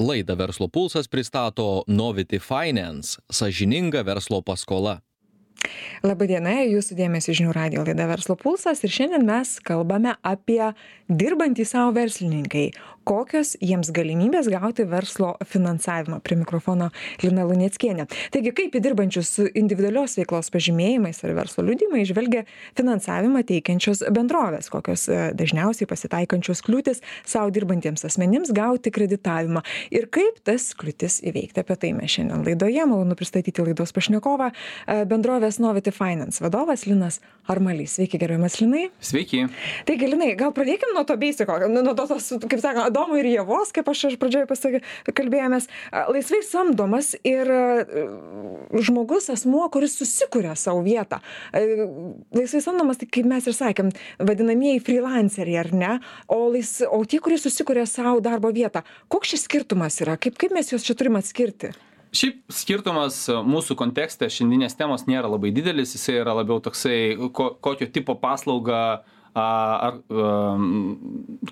Laidą 0.00 0.36
Verslo 0.36 0.68
pulsas 0.68 1.08
pristato 1.08 1.82
Novity 1.88 2.38
Finance- 2.38 3.18
sažininga 3.38 4.02
verslo 4.02 4.42
paskola. 4.42 5.00
Labadiena, 6.06 6.60
jūsų 6.66 6.98
dėmesį 6.98 7.36
žinių 7.40 7.54
radio 7.56 7.86
laida 7.86 8.06
Verslo 8.10 8.36
pulsas 8.38 8.84
ir 8.86 8.92
šiandien 8.94 9.26
mes 9.28 9.56
kalbame 9.66 10.14
apie 10.26 10.62
dirbantį 11.08 11.64
savo 11.64 11.94
verslininkai, 11.96 12.68
kokios 13.08 13.54
jiems 13.64 13.88
galimybės 13.96 14.50
gauti 14.52 14.84
verslo 14.88 15.32
finansavimą. 15.48 16.20
Prie 16.24 16.36
mikrofono 16.36 16.90
Lina 17.22 17.46
Lunieckienė. 17.48 18.04
Taigi, 18.34 18.52
kaip 18.56 18.76
į 18.76 18.82
dirbančius 18.84 19.30
su 19.38 19.46
individualios 19.56 20.18
veiklos 20.18 20.52
pažymėjimais 20.52 21.22
ar 21.24 21.32
verslo 21.38 21.64
liūdimai 21.64 22.04
žvelgia 22.08 22.44
finansavimą 22.78 23.42
teikiančios 23.48 24.04
bendrovės, 24.14 24.68
kokios 24.72 25.06
e, 25.08 25.20
dažniausiai 25.38 25.88
pasitaikančios 25.88 26.60
kliūtis 26.66 27.00
savo 27.24 27.52
dirbantiems 27.54 28.04
asmenims 28.04 28.52
gauti 28.56 28.92
kreditavimą 28.92 29.64
ir 29.94 30.10
kaip 30.12 30.42
tas 30.44 30.70
kliūtis 30.78 31.22
įveikti. 31.28 31.64
Apie 31.64 31.78
tai 31.80 31.94
mes 31.96 32.12
šiandien 32.12 32.44
laidoje. 32.44 32.84
Malonu 32.88 33.16
pristatyti 33.18 33.64
laidos 33.64 33.96
pašnekovą 33.96 34.50
e, 34.52 35.00
bendrovės 35.08 35.57
Novity 35.62 35.92
Finance 35.94 36.42
vadovas 36.44 36.86
Linas 36.86 37.20
Armalys. 37.48 37.94
Sveiki, 37.96 38.18
gerbiamas 38.20 38.58
Linai. 38.60 38.88
Sveiki. 39.00 39.46
Taigi, 39.88 40.08
Linai, 40.10 40.34
gal 40.38 40.52
pradėkime 40.56 40.92
nuo 40.96 41.04
to 41.08 41.16
beisiko, 41.20 41.56
nuo 41.72 41.94
to, 41.96 42.04
tos, 42.10 42.28
kaip 42.44 42.60
sakoma, 42.60 42.88
Adomo 42.90 43.16
ir 43.20 43.28
Jėvos, 43.30 43.72
kaip 43.76 43.88
aš 43.88 44.18
pradžioje 44.20 44.48
pasakė, 44.50 44.82
kalbėjomės, 45.16 45.68
laisvai 46.12 46.42
samdomas 46.46 47.14
ir 47.26 47.48
žmogus, 48.84 49.30
asmuo, 49.32 49.64
kuris 49.72 49.96
susikuria 49.98 50.54
savo 50.60 50.84
vietą. 50.86 51.22
Laisvai 52.36 52.62
samdomas, 52.64 53.00
tai 53.00 53.08
kaip 53.18 53.28
mes 53.30 53.48
ir 53.48 53.56
sakėm, 53.56 53.92
vadinamieji 54.20 54.84
freelanceriai, 54.84 55.58
ar 55.64 55.72
ne? 55.72 55.92
O, 56.28 56.44
lais, 56.52 56.78
o 56.84 57.02
tie, 57.08 57.22
kurie 57.24 57.40
susikuria 57.40 57.88
savo 57.88 58.20
darbo 58.24 58.52
vietą, 58.54 58.84
koks 59.08 59.34
šis 59.34 59.48
skirtumas 59.48 60.00
yra? 60.04 60.20
Kaip, 60.20 60.36
kaip 60.40 60.52
mes 60.56 60.72
juos 60.72 60.84
čia 60.84 60.98
turim 60.98 61.16
atskirti? 61.20 61.72
Šiaip 62.14 62.40
skirtumas 62.52 63.20
mūsų 63.44 63.76
kontekste 63.76 64.30
šiandienės 64.32 64.78
temos 64.78 65.04
nėra 65.10 65.28
labai 65.28 65.52
didelis, 65.52 65.92
jisai 65.96 66.20
yra 66.22 66.32
labiau 66.38 66.62
toksai, 66.64 67.16
ko, 67.36 67.50
kokio 67.60 67.88
tipo 67.92 68.16
paslauga 68.16 68.80
uh, 68.96 69.16
ar 69.36 69.98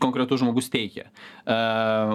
konkretus 0.01 0.41
žmogus 0.41 0.71
teikia. 0.73 1.11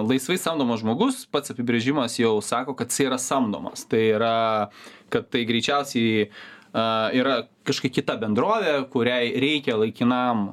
Laisvai 0.02 0.38
samdomas 0.40 0.82
žmogus, 0.82 1.24
pats 1.30 1.54
apibrėžimas 1.54 2.18
jau 2.20 2.36
sako, 2.44 2.74
kad 2.78 2.92
jis 2.92 3.06
yra 3.06 3.18
samdomas. 3.20 3.86
Tai 3.88 4.02
yra, 4.16 4.34
kad 5.12 5.28
tai 5.32 5.44
greičiausiai 5.48 6.28
yra 6.72 7.34
kažkokia 7.66 8.00
kita 8.00 8.16
bendrovė, 8.18 8.74
kuriai 8.90 9.28
reikia 9.42 9.76
laikinam, 9.76 10.44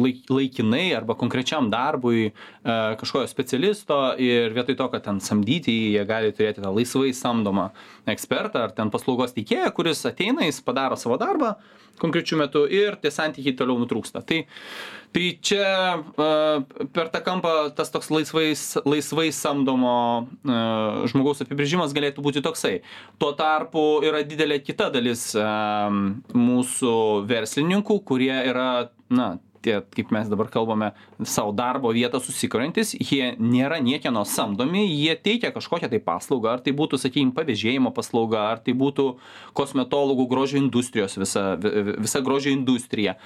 laik, 0.00 0.24
laikinai 0.32 0.86
arba 0.96 1.16
konkrečiam 1.18 1.68
darbui 1.70 2.32
kažkojo 2.64 3.28
specialisto 3.28 3.98
ir 4.18 4.56
vietoj 4.56 4.78
to, 4.80 4.88
kad 4.94 5.04
ten 5.04 5.20
samdyti, 5.20 5.74
jie 5.94 6.04
gali 6.08 6.32
turėti 6.34 6.64
tą 6.64 6.72
laisvai 6.74 7.12
samdomą 7.14 7.68
ekspertą 8.10 8.64
ar 8.64 8.74
ten 8.76 8.90
paslaugos 8.94 9.36
teikėją, 9.36 9.70
kuris 9.76 10.02
ateina, 10.08 10.48
jis 10.48 10.64
padaro 10.64 10.96
savo 10.98 11.20
darbą 11.20 11.54
konkrečiu 12.00 12.38
metu 12.40 12.64
ir 12.66 12.96
tie 12.98 13.12
santykiai 13.14 13.54
toliau 13.58 13.78
nutrūksta. 13.82 14.24
Tai, 14.26 14.40
tai 15.14 15.28
čia 15.38 16.02
per 16.94 17.10
tą 17.14 17.20
kampą 17.24 17.52
tas 17.76 17.92
toks 17.94 18.10
laisvai, 18.10 18.48
laisvai 18.82 19.28
samdomo 19.34 19.94
žmogaus 21.10 21.44
apibrėžimas 21.44 21.94
galėtų 21.94 22.24
būti 22.24 22.42
toksai. 22.44 22.80
Tuo 23.22 23.30
tarpu 23.38 24.02
yra 24.06 24.24
didelė 24.26 24.58
kita 24.64 24.90
dalis 24.94 25.30
mūsų 26.34 26.94
verslininkų, 27.30 28.00
kurie 28.08 28.34
yra, 28.50 28.90
na, 29.08 29.36
tie, 29.64 29.80
kaip 29.96 30.12
mes 30.14 30.28
dabar 30.30 30.48
kalbame, 30.52 30.92
savo 31.24 31.52
darbo 31.56 31.92
vietą 31.94 32.20
susikuriantis, 32.22 32.94
jie 33.00 33.32
nėra 33.40 33.80
niekieno 33.84 34.24
samdomi, 34.28 34.84
jie 34.88 35.14
teikia 35.16 35.52
kažkokią 35.54 35.90
tai 35.92 36.00
paslaugą, 36.04 36.54
ar 36.56 36.64
tai 36.64 36.74
būtų, 36.76 37.00
sakykime, 37.00 37.34
pavėžėjimo 37.36 37.94
paslauga, 37.96 38.44
ar 38.52 38.62
tai 38.64 38.76
būtų 38.78 39.06
kosmetologų 39.56 40.26
grožio 40.30 40.60
industrijos, 40.60 41.16
visa, 41.20 41.54
visa 41.60 42.22
grožio 42.24 42.52
industrija. 42.54 43.16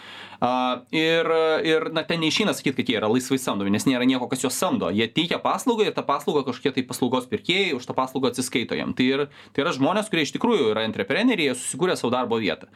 Ir, 0.95 1.33
ir, 1.67 1.89
na, 1.95 2.05
ten 2.07 2.23
neišeina 2.23 2.55
sakyti, 2.55 2.79
kad 2.79 2.93
jie 2.93 2.99
yra 3.01 3.11
laisvai 3.11 3.41
samdomi, 3.43 3.73
nes 3.75 3.89
nėra 3.89 4.07
nieko, 4.07 4.29
kas 4.31 4.45
juos 4.45 4.59
samdo. 4.59 4.93
Jie 4.95 5.09
teikia 5.11 5.41
paslaugą 5.43 5.89
ir 5.89 5.97
tą 5.97 6.05
paslaugą 6.07 6.45
kažkokie 6.47 6.77
tai 6.77 6.87
paslaugos 6.87 7.27
pirkėjai 7.31 7.75
už 7.79 7.89
tą 7.89 7.97
paslaugą 7.99 8.31
atsiskaito 8.31 8.79
jam. 8.79 8.95
Tai, 8.95 9.09
ir, 9.09 9.25
tai 9.55 9.65
yra 9.65 9.75
žmonės, 9.75 10.13
kurie 10.13 10.29
iš 10.29 10.37
tikrųjų 10.37 10.71
yra 10.77 10.87
entrepreneriai, 10.87 11.51
jie 11.51 11.59
susikūrė 11.59 11.99
savo 11.99 12.15
darbo 12.15 12.39
vietą. 12.39 12.71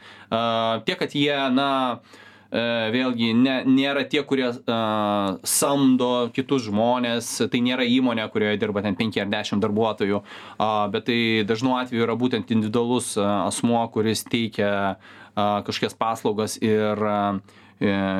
Tiek, 0.83 0.99
kad 0.99 1.15
jie, 1.15 1.31
na, 1.55 1.69
uh, 2.01 2.22
vėlgi 2.53 3.31
ne, 3.33 3.55
nėra 3.65 4.03
tie, 4.09 4.21
kurie 4.27 4.45
uh, 4.51 5.39
samdo 5.41 6.11
kitus 6.35 6.67
žmonės, 6.67 7.31
tai 7.49 7.63
nėra 7.65 7.87
įmonė, 7.89 8.27
kurioje 8.33 8.59
dirba 8.61 8.83
ten 8.85 8.97
5 8.99 9.17
ar 9.23 9.31
10 9.31 9.63
darbuotojų, 9.63 10.21
uh, 10.21 10.67
bet 10.93 11.07
tai 11.09 11.17
dažnu 11.49 11.73
atveju 11.79 12.05
yra 12.05 12.17
būtent 12.19 12.53
individualus 12.53 13.15
uh, 13.17 13.47
asmuo, 13.47 13.81
kuris 13.93 14.25
teikia 14.29 14.69
uh, 14.93 15.59
kažkokias 15.65 15.97
paslaugas 15.97 16.59
ir 16.61 17.01
uh, 17.01 17.41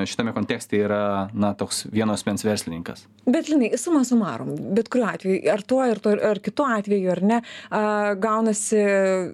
šitame 0.09 0.33
kontekste 0.33 0.81
yra, 0.81 1.29
na, 1.33 1.53
toks 1.55 1.85
vienos 1.93 2.25
mens 2.25 2.43
verslininkas. 2.43 3.05
Bet, 3.23 3.47
Linai, 3.47 3.69
suma 3.79 4.03
sumarum, 4.07 4.55
bet 4.75 4.89
kuriuo 4.91 5.07
atveju, 5.13 5.39
ar 5.53 5.61
tuo, 5.61 5.79
ar, 5.85 6.01
tuo, 6.03 6.17
ar 6.31 6.41
kitu 6.43 6.65
atveju, 6.67 7.11
ar 7.13 7.21
ne, 7.23 7.41
a, 7.69 7.83
gaunasi 8.19 8.81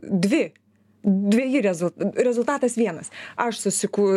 dvi 0.04 0.50
dveji 1.10 1.62
rezult 1.66 1.96
rezultatas 2.16 2.78
vienas. 2.78 3.12
Aš 3.36 3.64
susiku 3.66 4.10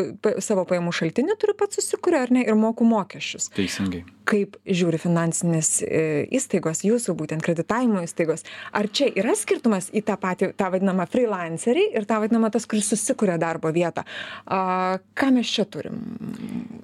savo 0.44 0.66
pajamų 0.68 0.94
šaltinį 0.98 1.38
turiu 1.40 1.56
pats 1.58 1.80
susikuriu 1.80 2.22
ar 2.22 2.34
ne 2.34 2.44
ir 2.46 2.58
moku 2.58 2.86
mokesčius. 2.88 3.50
Teisingai 3.56 4.04
kaip 4.28 4.56
žiūri 4.66 4.98
finansinės 5.02 5.70
e, 5.82 6.02
įstaigos 6.34 6.82
jūsų 6.86 7.14
būtent 7.18 7.44
kreditavimo 7.44 8.02
įstaigos. 8.04 8.44
Ar 8.76 8.88
čia 8.92 9.08
yra 9.18 9.34
skirtumas 9.38 9.90
į 9.94 10.04
tą 10.06 10.16
patį 10.20 10.52
tą 10.58 10.70
vadinamą 10.72 11.06
frylancerį 11.10 11.88
ir 11.96 12.06
tą 12.08 12.20
vadinamą 12.22 12.52
tas 12.54 12.66
kuris 12.70 12.90
susikuria 12.92 13.38
darbo 13.42 13.72
vietą? 13.74 14.04
A 14.46 14.98
ką 15.18 15.32
mes 15.36 15.50
čia 15.50 15.66
turim? 15.66 15.98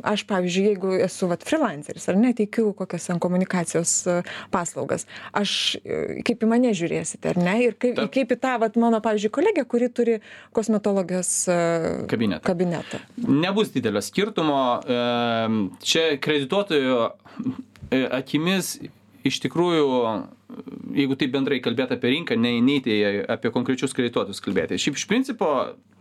Aš 0.07 0.25
pavyzdžiui 0.29 0.67
jeigu 0.73 0.95
esu 1.07 1.29
vat 1.31 1.45
frylanceris 1.47 2.09
ar 2.11 2.19
ne 2.19 2.33
teikiu 2.37 2.73
kokias 2.79 3.09
ten 3.11 3.21
komunikacijos 3.23 3.95
e, 4.07 4.19
paslaugas 4.55 5.07
aš 5.37 5.77
e, 5.83 6.23
kaip 6.27 6.45
į 6.45 6.51
mane 6.51 6.75
žiūrėsite 6.77 7.33
ar 7.33 7.43
ne? 7.43 7.57
Ir 7.69 7.79
kaip 7.81 8.01
kaip 8.15 8.35
į 8.35 8.41
tą 8.43 8.57
vat 8.63 8.79
mano 8.81 9.01
pavyzdžiui 9.05 9.35
kolegę 9.35 9.65
kuri 9.69 9.91
turi 9.93 10.19
kosmetologijos 10.57 11.33
kabinetą. 12.11 12.45
kabinetą. 12.47 13.03
Nebus 13.29 13.73
didelio 13.75 14.03
skirtumo 14.05 14.61
čia 15.85 16.05
kredituotojo 16.23 16.99
akimis 18.11 18.77
iš 19.29 19.41
tikrųjų, 19.45 19.87
jeigu 20.97 21.17
taip 21.19 21.33
bendrai 21.35 21.59
kalbėti 21.65 21.97
apie 21.99 22.13
rinką, 22.15 22.37
ne, 22.41 22.55
neįti 22.65 22.97
apie 23.29 23.53
konkrečius 23.53 23.93
kredituotus 23.97 24.41
kalbėti. 24.45 24.79
Šiaip 24.81 24.97
iš 24.97 25.05
principo 25.11 25.51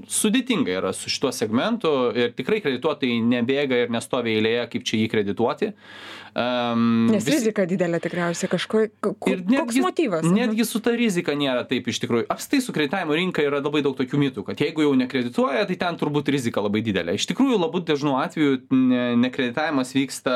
sudėtinga 0.07 0.77
yra 0.79 0.93
su 0.95 1.11
šituo 1.11 1.33
segmentu 1.35 1.91
ir 2.15 2.31
tikrai 2.37 2.61
kredituotojai 2.63 3.17
nebėga 3.27 3.83
ir 3.83 3.91
nestovi 3.93 4.37
eilėje, 4.37 4.67
kaip 4.73 4.87
čia 4.87 5.01
jį 5.01 5.09
kredituoti. 5.11 5.73
Um, 6.37 7.07
Nes 7.09 7.25
vis... 7.25 7.39
rizika 7.39 7.63
didelė 7.65 7.97
tikriausiai 8.03 8.49
kažko. 8.51 8.83
Ir 9.25 9.39
netgi, 9.41 9.57
koks 9.57 9.79
motyvas? 9.81 10.27
Netgi 10.29 10.67
su 10.69 10.81
ta 10.85 10.93
rizika 10.93 11.33
nėra 11.33 11.63
taip 11.65 11.87
iš 11.89 11.97
tikrųjų. 12.03 12.27
Apstai 12.29 12.59
su 12.61 12.75
kreditavimo 12.75 13.17
rinka 13.17 13.41
yra 13.41 13.57
labai 13.57 13.81
daug 13.81 13.95
tokių 13.97 14.19
mitų, 14.21 14.43
kad 14.45 14.61
jeigu 14.61 14.85
jau 14.85 14.91
nekredituoja, 14.99 15.65
tai 15.65 15.79
ten 15.81 15.97
turbūt 15.97 16.29
rizika 16.35 16.61
labai 16.61 16.83
didelė. 16.85 17.17
Iš 17.17 17.25
tikrųjų, 17.31 17.57
labai 17.57 17.81
dažnu 17.87 18.13
atveju 18.21 18.59
nekreditavimas 19.23 19.95
vyksta 19.97 20.35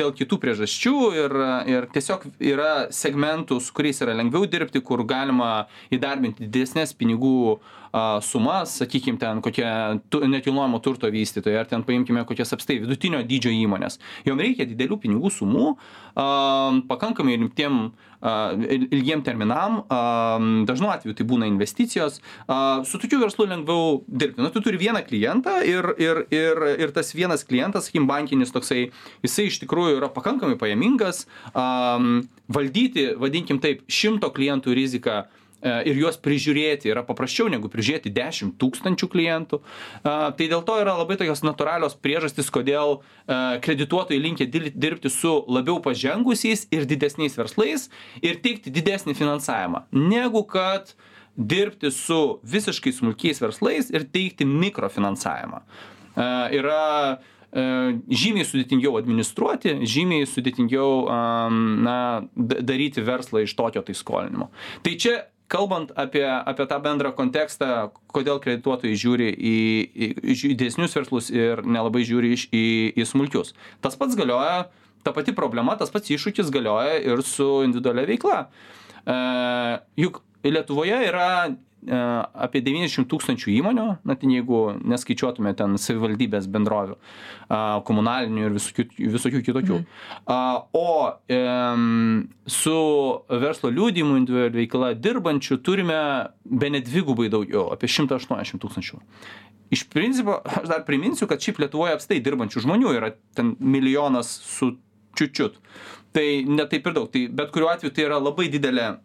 dėl 0.00 0.14
kitų 0.16 0.40
priežasčių 0.46 0.96
ir, 1.20 1.36
ir 1.74 1.88
tiesiog 1.92 2.24
yra 2.40 2.72
segmentų, 2.96 3.60
su 3.62 3.74
kuriais 3.76 4.00
yra 4.04 4.16
lengviau 4.16 4.48
dirbti, 4.50 4.82
kur 4.84 5.04
galima 5.08 5.66
įdarbinti 5.94 6.46
didesnės 6.46 6.94
pinigų 6.96 7.58
sumas, 8.20 8.74
sakykime, 8.80 9.18
ten 9.20 9.40
kokie 9.44 9.66
nekilnojamo 10.12 10.80
turto 10.84 11.08
vystytojai, 11.12 11.60
ar 11.62 11.68
ten 11.70 11.84
paimkime 11.86 12.26
kokias 12.28 12.52
apstai 12.52 12.80
vidutinio 12.82 13.22
dydžio 13.24 13.52
įmonės. 13.54 13.96
Jom 14.26 14.40
reikia 14.42 14.66
didelių 14.68 14.98
pinigų 15.00 15.32
sumų, 15.32 15.70
pakankamai 16.90 17.38
rimtiem 17.38 17.86
ilgiem 18.90 19.22
terminam, 19.24 19.82
dažnu 20.68 20.90
atveju 20.92 21.16
tai 21.16 21.26
būna 21.28 21.48
investicijos, 21.48 22.20
su 22.88 23.00
tokiu 23.00 23.20
verslu 23.22 23.46
lengviau 23.48 24.00
dirbti. 24.08 24.42
Na, 24.42 24.50
tu 24.52 24.62
turi 24.64 24.80
vieną 24.80 25.04
klientą 25.06 25.60
ir, 25.64 25.92
ir, 26.02 26.24
ir, 26.34 26.62
ir 26.86 26.94
tas 26.96 27.14
vienas 27.16 27.46
klientas, 27.48 27.88
sakykim, 27.88 28.08
bankinis 28.10 28.52
toksai, 28.54 28.90
jisai 29.24 29.48
iš 29.50 29.60
tikrųjų 29.64 30.00
yra 30.00 30.10
pakankamai 30.12 30.58
pajamingas, 30.60 31.26
valdyti, 32.48 33.10
vadinkim 33.18 33.60
taip, 33.62 33.82
šimto 33.90 34.30
klientų 34.34 34.74
riziką 34.76 35.24
E, 35.66 35.72
ir 35.88 35.96
juos 35.96 36.18
prižiūrėti 36.20 36.90
yra 36.92 37.02
paprasčiau 37.06 37.48
negu 37.48 37.70
prižiūrėti 37.72 38.12
10 38.14 38.54
tūkstančių 38.60 39.08
klientų. 39.12 39.60
E, 39.62 40.12
tai 40.36 40.48
dėl 40.52 40.62
to 40.66 40.76
yra 40.82 40.96
labai 40.98 41.16
tokios 41.16 41.42
natūralios 41.46 41.96
priežastys, 41.96 42.50
kodėl 42.52 42.98
e, 43.00 43.38
kredituotojai 43.64 44.20
linkia 44.20 44.48
dirbti 44.52 45.12
su 45.12 45.32
labiau 45.48 45.80
pažengusiais 45.84 46.66
ir 46.76 46.84
didesniais 46.88 47.38
verslais 47.40 47.88
ir 48.20 48.40
teikti 48.44 48.74
didesnį 48.74 49.16
finansavimą, 49.16 49.86
negu 49.96 50.44
kad 50.44 50.92
dirbti 51.36 51.90
su 51.92 52.38
visiškai 52.44 52.92
smulkiais 52.96 53.40
verslais 53.40 53.88
ir 53.92 54.06
teikti 54.12 54.46
mikrofinansavimą. 54.48 55.64
Yra 56.16 57.18
žymiai 57.54 58.46
sudėtingiau 58.46 58.98
administruoti, 58.98 59.78
žymiai 59.86 60.26
sudėtingiau 60.28 61.06
na, 61.86 61.98
daryti 62.36 63.04
verslą 63.04 63.44
iš 63.46 63.54
tokio 63.56 63.84
tai 63.86 63.96
skolinimo. 63.96 64.50
Tai 64.84 64.94
čia 65.00 65.16
kalbant 65.48 65.92
apie, 65.94 66.24
apie 66.26 66.66
tą 66.66 66.78
bendrą 66.82 67.12
kontekstą, 67.16 67.90
kodėl 68.12 68.40
kredituotojai 68.42 68.98
žiūri 68.98 69.28
į, 69.30 69.58
į, 69.86 70.08
į 70.34 70.54
didesnius 70.54 70.96
verslus 70.98 71.30
ir 71.34 71.62
nelabai 71.62 72.02
žiūri 72.06 72.32
iš, 72.34 72.48
į, 72.50 72.66
į 72.98 73.06
smulkius. 73.06 73.54
Tas 73.84 73.98
pats 73.98 74.18
galioja, 74.18 74.66
ta 75.06 75.14
pati 75.14 75.34
problema, 75.36 75.78
tas 75.78 75.92
pats 75.94 76.10
iššūkis 76.10 76.50
galioja 76.54 76.98
ir 76.98 77.22
su 77.26 77.62
individualia 77.66 78.08
veikla. 78.10 78.40
E, 79.06 79.18
juk 80.02 80.22
Lietuvoje 80.52 80.98
yra 81.08 81.28
E, 81.86 81.98
apie 82.42 82.62
90 82.66 83.06
tūkstančių 83.06 83.52
įmonių, 83.60 83.84
na, 84.08 84.14
ten 84.18 84.32
jeigu 84.34 84.60
neskaičiuotume 84.90 85.52
ten 85.54 85.76
savivaldybės 85.78 86.48
bendrovių, 86.50 86.96
komunalinių 87.86 88.48
ir 88.48 88.56
visokių, 88.56 88.86
visokių 89.14 89.42
kitokių. 89.46 89.78
Mm. 89.78 90.64
O 90.74 90.88
e, 91.30 91.38
su 92.50 92.76
verslo 93.30 93.70
liūdimu 93.70 94.18
individualiu 94.18 94.64
veikla 94.64 94.90
dirbančių 94.98 95.60
turime 95.62 96.00
be 96.42 96.72
net 96.74 96.88
dvigubai 96.90 97.30
daugiau, 97.30 97.68
apie 97.76 97.90
180 97.92 98.58
tūkstančių. 98.64 99.02
Iš 99.76 99.86
principo, 99.92 100.40
aš 100.58 100.66
dar 100.72 100.82
priminsiu, 100.86 101.30
kad 101.30 101.42
šiaip 101.42 101.62
Lietuvoje 101.62 101.94
apstai 101.94 102.18
dirbančių 102.24 102.66
žmonių 102.66 102.98
yra 102.98 103.14
ten 103.38 103.54
milijonas 103.62 104.32
su 104.42 104.74
čiučiut. 105.18 105.62
Tai 106.16 106.26
netaip 106.50 106.86
ir 106.86 106.98
daug. 106.98 107.10
Tai 107.12 107.28
bet 107.30 107.54
kuriuo 107.54 107.70
atveju 107.70 107.94
tai 107.94 108.08
yra 108.08 108.18
labai 108.22 108.50
didelė 108.50 108.96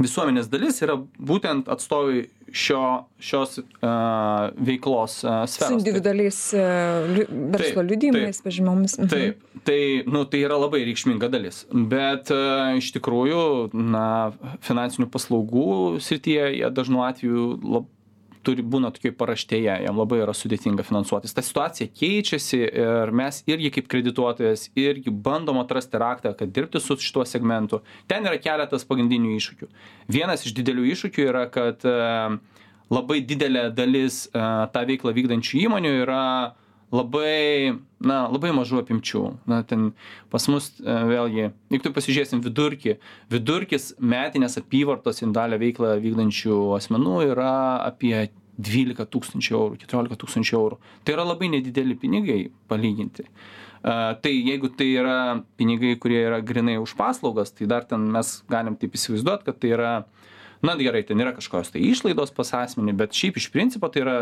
visuomenės 0.00 0.50
dalis 0.52 0.80
yra 0.84 0.96
būtent 1.00 1.68
atstovai 1.72 2.26
šio, 2.52 2.82
šios 3.18 3.58
uh, 3.58 4.52
veiklos 4.56 5.18
uh, 5.24 5.42
sferos. 5.50 5.72
Su 5.72 5.78
individualiais 5.80 6.38
uh, 6.56 7.24
verslo 7.54 7.84
liudymais, 7.86 8.40
pažymomis. 8.44 8.98
Mhm. 9.00 9.10
Taip, 9.12 9.42
tai, 9.66 9.80
nu, 10.06 10.24
tai 10.30 10.42
yra 10.46 10.58
labai 10.60 10.84
reikšminga 10.86 11.30
dalis. 11.32 11.64
Bet 11.72 12.32
uh, 12.34 12.76
iš 12.78 12.92
tikrųjų, 12.96 13.42
na, 13.74 14.06
finansinių 14.66 15.10
paslaugų 15.12 15.68
srityje 16.04 16.48
jie 16.60 16.72
dažnu 16.76 17.04
atveju 17.06 17.50
lab, 17.64 17.90
turi 18.46 18.62
būna 18.62 18.92
tokioj 18.94 19.14
paraštėje, 19.18 19.74
jam 19.86 19.98
labai 19.98 20.20
yra 20.22 20.34
sudėtinga 20.36 20.84
finansuotis. 20.86 21.34
Ta 21.34 21.42
situacija 21.44 21.90
keičiasi 21.90 22.60
ir 22.66 23.12
mes 23.16 23.42
irgi 23.50 23.72
kaip 23.74 23.88
kredituotojas 23.92 24.68
irgi 24.78 25.10
bandom 25.10 25.58
atrasti 25.62 26.00
raktą, 26.02 26.34
kad 26.38 26.52
dirbti 26.54 26.82
su 26.82 26.98
šituo 27.02 27.26
segmentu. 27.28 27.82
Ten 28.10 28.28
yra 28.28 28.38
keletas 28.42 28.86
pagrindinių 28.88 29.34
iššūkių. 29.36 29.70
Vienas 30.16 30.46
iš 30.46 30.54
didelių 30.56 30.86
iššūkių 30.92 31.26
yra, 31.26 31.46
kad 31.52 31.82
e, 31.86 31.96
labai 32.92 33.18
didelė 33.26 33.68
dalis 33.74 34.26
e, 34.30 34.44
tą 34.74 34.86
veiklą 34.88 35.14
vykdančių 35.16 35.66
įmonių 35.66 35.92
yra 36.04 36.22
labai, 36.96 37.76
na, 38.00 38.22
labai 38.32 38.52
mažų 38.56 38.80
apimčių. 38.82 39.22
Na, 39.50 39.60
ten 39.68 39.90
pas 40.32 40.46
mus 40.52 40.70
e, 40.80 40.96
vėlgi, 41.10 41.50
jeigu 41.72 41.84
tu 41.84 41.92
pasižiūrėsim 41.96 42.42
vidurkį, 42.44 42.96
vidurkis 43.32 43.92
metinės 44.00 44.58
apyvartos 44.62 45.22
indalę 45.26 45.60
veiklą 45.62 45.96
vykdančių 46.02 46.58
asmenų 46.78 47.20
yra 47.32 47.52
apie 47.84 48.30
12 48.56 49.06
tūkstančių 49.12 49.54
eurų, 49.60 49.78
14 49.84 50.20
tūkstančių 50.24 50.58
eurų. 50.58 50.80
Tai 51.04 51.16
yra 51.18 51.28
labai 51.28 51.52
nedideli 51.52 51.98
pinigai 52.00 52.40
palyginti. 52.70 53.28
Uh, 53.28 53.66
tai 54.20 54.32
jeigu 54.42 54.68
tai 54.68 54.88
yra 54.98 55.42
pinigai, 55.56 55.94
kurie 56.00 56.24
yra 56.26 56.40
grinai 56.40 56.78
už 56.82 56.96
paslaugas, 56.98 57.52
tai 57.52 57.66
dar 57.66 57.84
ten 57.84 58.00
mes 58.10 58.42
galim 58.50 58.76
taip 58.76 58.96
įsivaizduoti, 58.98 59.46
kad 59.46 59.60
tai 59.62 59.70
yra, 59.76 59.92
na 60.62 60.74
gerai, 60.80 61.04
ten 61.06 61.20
yra 61.22 61.34
kažkokios 61.36 61.70
tai 61.70 61.84
išlaidos 61.86 62.34
pas 62.34 62.50
asmenį, 62.64 62.96
bet 62.96 63.14
šiaip 63.14 63.38
iš 63.38 63.50
principo 63.54 63.88
tai 63.92 64.02
yra 64.02 64.16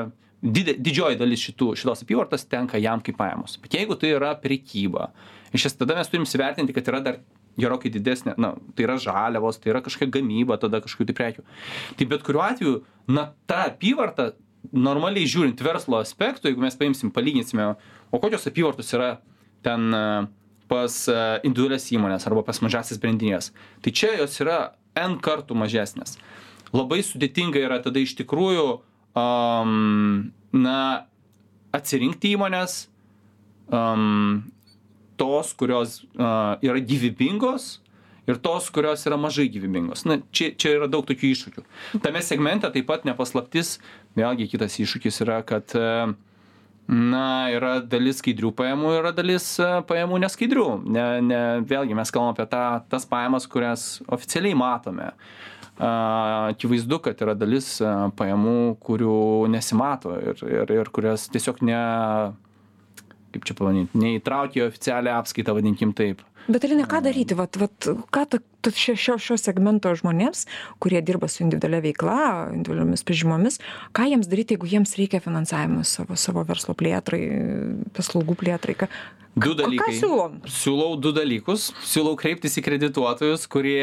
didė, 0.45 0.77
didžioji 0.77 1.19
dalis 1.21 1.43
šitų, 1.49 1.73
šitos 1.81 2.05
apyvartos 2.05 2.45
tenka 2.51 2.81
jam 2.81 3.03
kaip 3.05 3.17
pajamos. 3.19 3.57
Bet 3.63 3.79
jeigu 3.79 3.97
tai 4.01 4.13
yra 4.19 4.35
prekyba, 4.41 5.11
iš 5.53 5.71
esmės 5.71 5.81
tada 5.81 5.97
mes 5.99 6.13
turim 6.13 6.29
įsivertinti, 6.29 6.77
kad 6.77 6.91
yra 6.93 7.01
dar 7.05 7.21
gerokai 7.61 7.93
didesnė, 7.95 8.35
na, 8.41 8.55
tai 8.75 8.87
yra 8.89 8.97
žaliavos, 9.01 9.61
tai 9.63 9.73
yra 9.73 9.83
kažkokia 9.85 10.19
gamyba, 10.19 10.59
tada 10.61 10.81
kažkokių 10.85 11.09
tai 11.11 11.19
prekių. 11.19 11.45
Tai 11.99 12.09
bet 12.11 12.25
kuriuo 12.27 12.43
atveju, 12.45 12.79
na, 13.15 13.29
ta 13.51 13.65
apyvarta, 13.71 14.33
normaliai 14.73 15.29
žiūrint 15.29 15.61
verslo 15.63 16.01
aspektų, 16.01 16.51
jeigu 16.51 16.65
mes 16.65 16.77
paimsim, 16.81 17.13
palyginsime, 17.15 17.75
o 18.11 18.21
kokios 18.23 18.49
apyvartos 18.51 18.91
yra 18.97 19.11
ten 19.65 19.93
e, 19.95 20.05
pas 20.71 20.97
e, 21.09 21.19
individualias 21.45 21.91
įmonės 21.93 22.27
arba 22.29 22.43
pas 22.47 22.61
mažasis 22.65 23.01
brandinės, 23.01 23.53
tai 23.85 23.93
čia 23.95 24.15
jos 24.19 24.41
yra 24.43 24.75
N 24.99 25.19
kartų 25.23 25.57
mažesnės. 25.59 26.17
Labai 26.75 27.01
sudėtinga 27.07 27.61
yra 27.63 27.81
tada 27.83 28.01
iš 28.03 28.17
tikrųjų 28.19 28.67
um, 29.19 30.33
na, 30.55 30.79
atsirinkti 31.75 32.35
įmonės, 32.35 32.85
um, 33.71 34.45
tos, 35.21 35.55
kurios 35.59 36.03
uh, 36.19 36.61
yra 36.65 36.83
gyvybingos 36.83 37.79
ir 38.31 38.39
tos, 38.43 38.71
kurios 38.75 39.05
yra 39.09 39.19
mažai 39.21 39.49
gyvybingos. 39.53 40.05
Na, 40.09 40.19
čia, 40.35 40.53
čia 40.59 40.77
yra 40.79 40.91
daug 40.91 41.07
tokių 41.09 41.33
iššūkių. 41.35 41.65
Tame 42.05 42.23
segmente 42.25 42.71
taip 42.75 42.87
pat 42.89 43.05
nepaslaptis, 43.09 43.79
vėlgi 44.19 44.49
kitas 44.55 44.79
iššūkis 44.83 45.21
yra, 45.27 45.43
kad 45.47 45.77
uh, 45.79 46.15
na, 46.89 47.49
yra 47.55 47.79
dalis 47.81 48.21
skaidrių 48.21 48.53
pajamų, 48.57 48.93
yra 48.99 49.13
dalis 49.17 49.47
pajamų 49.89 50.21
neskaidrių. 50.25 50.69
Ne, 50.85 51.07
ne, 51.25 51.41
vėlgi 51.65 51.97
mes 51.97 52.13
kalbame 52.13 52.37
apie 52.37 52.49
tą, 52.51 52.65
tas 52.93 53.09
pajamas, 53.09 53.49
kurias 53.51 53.87
oficialiai 54.13 54.57
matome. 54.59 55.11
Akivaizdu, 55.75 57.01
kad 57.03 57.23
yra 57.25 57.35
dalis 57.35 57.81
pajamų, 58.19 58.77
kurių 58.85 59.17
nesimato 59.51 60.15
ir, 60.23 60.45
ir, 60.47 60.71
ir 60.71 60.91
kurias 60.95 61.27
tiesiog 61.35 61.65
ne, 61.67 61.81
kaip 63.35 63.49
čia 63.49 63.57
pavadinti, 63.59 63.99
neįtraukė 63.99 64.63
į 64.63 64.69
oficialią 64.69 65.19
apskaitą, 65.19 65.57
vadinkim 65.57 65.97
taip. 65.97 66.23
Bet 66.45 66.65
Elina, 66.67 66.85
ką 66.85 67.01
daryti, 67.07 67.35
vat, 67.39 67.57
vat, 67.57 67.87
ką 68.13 68.23
šio, 68.69 68.95
šio, 69.01 69.17
šio 69.17 69.37
segmento 69.41 69.89
žmonėms, 69.97 70.45
kurie 70.83 71.01
dirba 71.03 71.27
su 71.33 71.41
individualia 71.43 71.81
veikla, 71.87 72.19
individualiomis 72.53 73.05
pažymomis, 73.09 73.59
ką 73.97 74.11
jiems 74.11 74.29
daryti, 74.29 74.59
jeigu 74.59 74.69
jiems 74.69 74.93
reikia 75.01 75.23
finansavimo 75.25 75.83
savo, 75.89 76.19
savo 76.21 76.45
verslo 76.45 76.77
plėtrai, 76.77 77.23
paslaugų 77.97 78.37
plėtrai? 78.45 78.77
Ką, 78.85 78.91
Du 79.35 79.51
dalykai. 79.59 79.91
Ką 79.91 79.99
siūlom? 79.99 80.35
Siūlau 80.47 80.95
du 81.03 81.11
dalykus. 81.15 81.67
Siūlau 81.83 82.15
kreiptis 82.19 82.55
į 82.61 82.63
kredituotojus, 82.69 83.49
kurie 83.51 83.83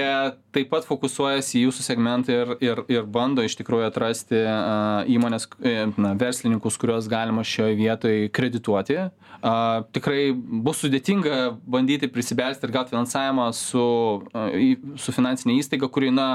taip 0.55 0.69
pat 0.71 0.85
fokusuojasi 0.87 1.57
į 1.59 1.63
jūsų 1.65 1.83
segmentą 1.83 2.35
ir, 2.35 2.53
ir, 2.63 2.81
ir 2.91 3.07
bando 3.11 3.43
iš 3.43 3.57
tikrųjų 3.59 3.89
atrasti 3.89 4.39
uh, 4.39 5.01
įmonės, 5.11 5.49
e, 5.59 5.73
na, 5.99 6.13
verslininkus, 6.19 6.79
kuriuos 6.79 7.09
galima 7.11 7.43
šioje 7.43 7.75
vietoje 7.79 8.29
kredituoti. 8.31 8.99
Uh, 9.41 9.81
tikrai 9.91 10.29
bus 10.31 10.85
sudėtinga 10.85 11.57
bandyti 11.67 12.07
prisibelsti 12.11 12.67
ir 12.67 12.75
gauti 12.75 12.93
finansavimą 12.93 13.49
su, 13.57 13.87
uh, 14.31 14.85
su 15.03 15.15
finansinė 15.15 15.57
įstaiga, 15.59 15.89
kuri, 15.91 16.13
na, 16.15 16.29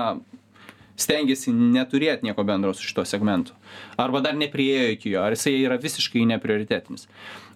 stengiasi 1.00 1.54
neturėti 1.56 2.25
nieko 2.28 2.44
bendro 2.49 2.75
su 2.76 2.85
šituo 2.85 3.04
segmentu. 3.08 3.56
Arba 4.00 4.20
dar 4.25 4.37
nepriejo 4.37 4.92
iki 4.92 5.14
jo, 5.14 5.25
ar 5.25 5.37
jisai 5.37 5.54
yra 5.62 5.80
visiškai 5.80 6.25
neprioritetinis. 6.28 7.08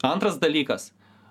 Antras 0.07 0.41
dalykas 0.41 0.91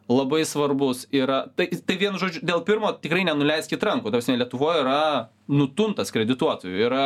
labai 0.10 0.46
svarbus 0.46 1.06
yra 1.14 1.44
tai 1.56 1.70
tai 1.70 1.98
vienu 2.02 2.20
žodžiu 2.22 2.42
dėl 2.46 2.64
pirmo 2.66 2.92
tikrai 2.98 3.24
nenuleiskit 3.28 3.84
rankų. 3.86 4.10
Ta 4.10 4.18
prasme 4.18 4.38
lietuvoj 4.42 4.82
yra 4.82 5.02
nutuntas 5.50 6.14
kredituotojų. 6.16 6.80
Yra 6.88 7.04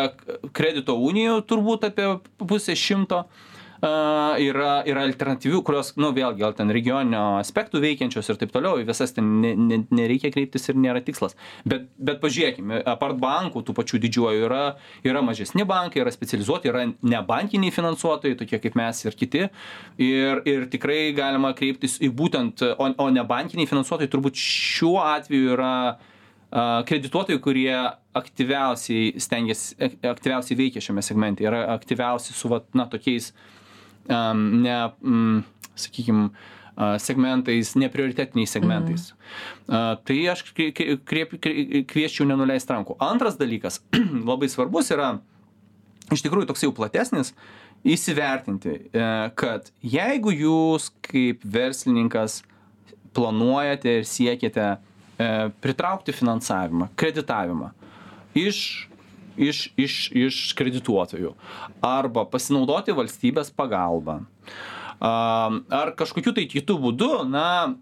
kredito 0.55 0.95
unijų 0.95 1.41
turbūt 1.49 1.89
apie 1.89 2.07
pusė 2.39 2.77
šimto 2.79 3.25
a, 3.83 4.35
yra, 4.39 4.81
yra 4.87 5.03
alternatyvių, 5.07 5.59
kurios, 5.65 5.91
nu, 5.99 6.11
vėlgi, 6.15 6.41
gal 6.43 6.55
ten 6.57 6.71
regioninio 6.73 7.39
aspektų 7.41 7.81
veikiančios 7.83 8.29
ir 8.31 8.39
taip 8.39 8.53
toliau, 8.53 8.79
į 8.79 8.87
visas 8.87 9.11
ten 9.15 9.27
ne, 9.43 9.53
ne, 9.59 9.79
nereikia 9.93 10.31
kreiptis 10.33 10.69
ir 10.69 10.79
nėra 10.79 11.01
tikslas. 11.03 11.35
Bet, 11.67 11.89
bet 11.97 12.21
pažiūrėkime, 12.23 12.79
apart 12.93 13.19
bankų, 13.21 13.65
tų 13.67 13.75
pačių 13.79 13.99
didžiuojų 14.05 14.45
yra, 14.47 14.63
yra 15.07 15.23
mažesni 15.25 15.65
bankai, 15.67 16.03
yra 16.03 16.13
specializuoti, 16.15 16.71
yra 16.71 16.85
nebankiniai 17.01 17.73
finansuotojai, 17.75 18.37
tokie 18.39 18.61
kaip 18.63 18.77
mes 18.79 19.03
ir 19.03 19.17
kiti. 19.19 19.49
Ir, 20.01 20.43
ir 20.47 20.67
tikrai 20.71 21.11
galima 21.17 21.51
kreiptis 21.57 21.99
į 22.03 22.11
būtent, 22.15 22.63
o, 22.73 22.87
o 22.87 23.09
nebankiniai 23.11 23.69
finansuotojai 23.69 24.11
turbūt 24.11 24.39
šiuo 24.39 24.99
atveju 25.03 25.55
yra 25.57 25.73
kredituotojai, 26.53 27.39
kurie 27.41 27.73
aktyviausiai 28.13 29.17
stengiasi, 29.21 29.73
aktyviausiai 30.05 30.57
veikia 30.59 30.83
šiame 30.85 31.01
segmente, 31.01 31.41
yra 31.41 31.63
aktyviausi 31.73 32.35
su, 32.37 32.51
va, 32.51 32.59
na, 32.77 32.85
tokiais 32.91 33.31
uh, 33.31 33.62
ne, 34.09 34.77
mm, 35.01 35.43
sakykime, 35.85 36.29
segmentais, 36.97 37.75
neprioritetiniais 37.77 38.49
segmentais. 38.49 39.11
Mhm. 39.67 39.99
Tai 40.07 40.15
aš 40.31 40.41
kvieščiau 40.53 42.25
nenuleisti 42.25 42.73
rankų. 42.73 42.95
Antras 43.03 43.37
dalykas, 43.37 43.77
labai 44.29 44.49
svarbus 44.49 44.89
yra, 44.95 45.11
iš 46.09 46.23
tikrųjų 46.25 46.49
toks 46.49 46.65
jau 46.65 46.71
platesnis, 46.73 47.33
įsivertinti, 47.85 48.73
e, 48.89 49.05
kad 49.37 49.69
jeigu 49.85 50.33
jūs 50.33 50.89
kaip 51.05 51.43
verslininkas 51.45 52.41
planuojate 53.13 53.99
ir 53.99 54.09
siekiate 54.09 54.71
pritraukti 55.61 56.13
finansavimą, 56.15 56.89
kreditavimą 56.97 57.69
iš 58.33 58.89
iš, 59.37 59.65
iš, 59.79 59.97
iš 60.11 60.39
kredituotojų. 60.59 61.33
Arba 61.85 62.25
pasinaudoti 62.29 62.95
valstybės 62.95 63.53
pagalbą 63.55 64.21
ar 65.03 65.93
kažkokiu 65.97 66.31
tai 66.35 66.45
kitu 66.47 66.77
būdu, 66.79 67.25
na, 67.27 67.75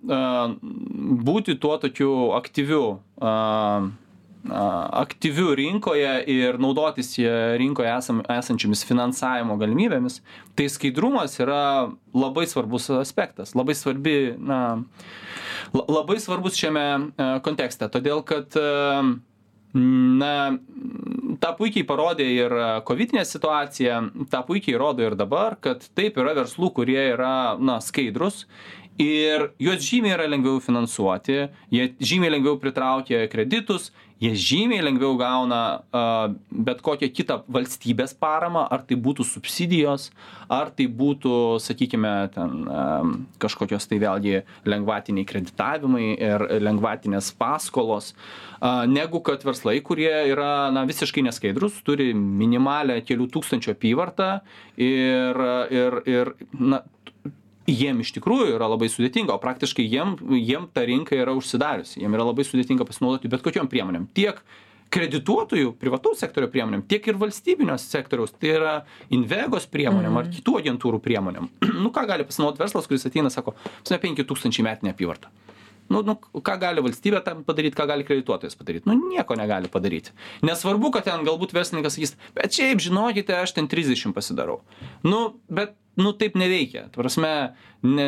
būti 1.21 1.57
tuo 1.61 1.77
tokiu 1.77 2.31
aktyviu 2.37 3.01
aktyviu 4.41 5.51
rinkoje 5.53 6.13
ir 6.33 6.57
naudotis 6.57 7.13
rinkoje 7.61 7.91
esam, 7.93 8.23
esančiomis 8.25 8.81
finansavimo 8.89 9.53
galimybėmis, 9.61 10.23
tai 10.57 10.65
skaidrumas 10.65 11.37
yra 11.37 11.91
labai 12.09 12.47
svarbus 12.49 12.89
aspektas, 12.97 13.53
labai 13.53 13.77
svarbi, 13.77 14.33
na, 14.41 14.81
labai 15.77 16.17
svarbus 16.17 16.57
šiame 16.57 17.13
kontekste, 17.45 17.85
todėl 17.93 18.25
kad 18.25 18.57
na, 19.77 20.33
tą 21.41 21.53
puikiai 21.57 21.85
parodė 21.87 22.27
ir 22.35 22.55
kovidinė 22.87 23.23
situacija, 23.27 23.99
tą 24.31 24.43
puikiai 24.47 24.77
rodo 24.79 25.05
ir 25.05 25.17
dabar, 25.19 25.57
kad 25.61 25.83
taip 25.97 26.19
yra 26.21 26.35
verslų, 26.37 26.71
kurie 26.77 27.01
yra, 27.13 27.57
na, 27.59 27.79
skaidrus 27.83 28.45
ir 28.99 29.51
juos 29.61 29.81
žymiai 29.85 30.15
yra 30.17 30.27
lengviau 30.29 30.61
finansuoti, 30.63 31.47
jie 31.71 31.91
žymiai 31.99 32.35
lengviau 32.35 32.57
pritraukia 32.59 33.27
kreditus, 33.31 33.91
jie 34.21 34.35
žymiai 34.37 34.83
lengviau 34.85 35.15
gauna 35.17 35.81
uh, 35.81 36.33
bet 36.51 36.83
kokią 36.85 37.09
kitą 37.09 37.39
valstybės 37.49 38.13
paramą, 38.21 38.67
ar 38.69 38.83
tai 38.85 38.97
būtų 39.01 39.25
subsidijos, 39.25 40.11
ar 40.51 40.69
tai 40.77 40.85
būtų, 40.85 41.33
sakykime, 41.63 42.13
ten 42.35 42.53
um, 42.67 43.15
kažkokios 43.41 43.89
tai 43.89 43.97
vėlgi 44.03 44.43
lengvatiniai 44.69 45.25
kreditavimai 45.25 46.11
ir 46.13 46.45
lengvatinės 46.61 47.31
paskolos, 47.39 48.13
uh, 48.13 48.83
negu 48.85 49.23
kad 49.25 49.41
verslai, 49.47 49.79
kurie 49.81 50.13
yra 50.29 50.69
na, 50.75 50.85
visiškai 50.89 51.25
neskaidrus, 51.25 51.81
turi 51.87 52.11
minimalę 52.13 53.01
kelių 53.07 53.31
tūkstančių 53.33 53.73
apyvartą 53.73 54.31
ir, 54.77 55.45
ir, 55.73 56.01
ir 56.05 56.35
na, 56.59 56.83
jiem 57.69 58.01
iš 58.01 58.13
tikrųjų 58.17 58.55
yra 58.55 58.69
labai 58.71 58.89
sudėtinga, 58.91 59.35
o 59.35 59.41
praktiškai 59.41 59.85
jiem, 59.85 60.15
jiem 60.37 60.67
ta 60.73 60.85
rinka 60.87 61.15
yra 61.17 61.35
užsidariusi, 61.37 62.01
jiem 62.01 62.17
yra 62.17 62.27
labai 62.31 62.45
sudėtinga 62.47 62.87
pasinaudoti 62.87 63.31
bet 63.31 63.43
kokiam 63.45 63.69
priemonėm. 63.71 64.07
Tiek 64.17 64.41
kredituotojų, 64.91 65.75
privataus 65.79 66.19
sektorio 66.19 66.49
priemonėm, 66.51 66.83
tiek 66.89 67.05
ir 67.07 67.19
valstybinio 67.19 67.77
sektoriaus, 67.79 68.33
tai 68.35 68.55
yra 68.57 68.73
invegos 69.13 69.69
priemonėm 69.71 70.17
ar 70.19 70.27
mhm. 70.27 70.35
kitų 70.39 70.57
agentūrų 70.63 70.99
priemonėm. 71.05 71.47
nu 71.83 71.93
ką 71.95 72.05
gali 72.09 72.27
pasinaudoti 72.27 72.63
verslas, 72.63 72.89
kuris 72.89 73.07
ateina, 73.07 73.31
sako, 73.33 73.55
5000 73.87 74.67
metinė 74.67 74.95
apyvarta. 74.95 75.31
Nu, 75.91 75.99
nu, 76.07 76.15
ką 76.15 76.53
gali 76.61 76.83
valstybė 76.83 77.19
tam 77.25 77.41
padaryti, 77.43 77.75
ką 77.75 77.83
gali 77.89 78.05
kredituotojas 78.07 78.55
padaryti? 78.55 78.87
Nu, 78.87 78.95
nieko 79.11 79.35
negali 79.35 79.67
padaryti. 79.71 80.13
Nesvarbu, 80.47 80.91
kad 80.95 81.03
ten 81.09 81.25
galbūt 81.27 81.51
verslininkas 81.55 81.97
sakys, 81.97 82.15
bet 82.37 82.55
šiaip 82.55 82.79
žinokite, 82.83 83.35
aš 83.35 83.57
ten 83.57 83.67
30 83.71 84.15
pasidarau. 84.15 84.61
Nu, 85.03 85.33
bet 85.51 85.75
nu 85.99 86.13
taip 86.17 86.37
neveikia. 86.39 86.87
Tvarasme, 86.93 87.31
ne, 87.83 88.07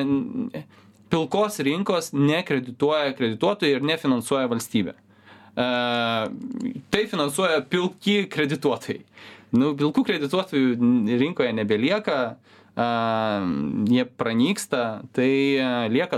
pilkos 1.13 1.59
rinkos 1.59 2.11
nekredituoja 2.15 3.13
kredituotojai 3.17 3.77
ir 3.77 3.85
nefinansuoja 3.85 4.49
valstybė. 4.51 4.95
Uh, 5.53 6.31
tai 6.89 7.03
finansuoja 7.11 7.61
pilki 7.69 8.23
kredituotojai. 8.33 9.03
Nu, 9.53 9.75
pilkų 9.77 10.01
kredituotojų 10.07 11.19
rinkoje 11.21 11.51
nebelieka, 11.53 12.15
uh, 12.33 13.45
jie 13.93 14.07
pranyksta, 14.17 15.03
tai 15.13 15.29
uh, 15.59 15.83
lieka 15.93 16.17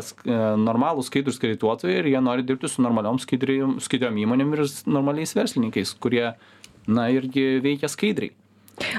normalūs 0.62 1.12
skaidrus 1.12 1.42
kredituotojai 1.44 1.98
ir 2.00 2.08
jie 2.14 2.24
nori 2.24 2.48
dirbti 2.48 2.72
su 2.72 2.86
normaliom 2.86 3.20
skaidriom 3.20 4.24
įmonėm 4.24 4.56
ir 4.56 4.64
normaliais 4.88 5.36
verslininkais, 5.36 5.92
kurie, 6.00 6.30
na, 6.88 7.10
irgi 7.12 7.58
veikia 7.66 7.92
skaidriai. 7.92 8.32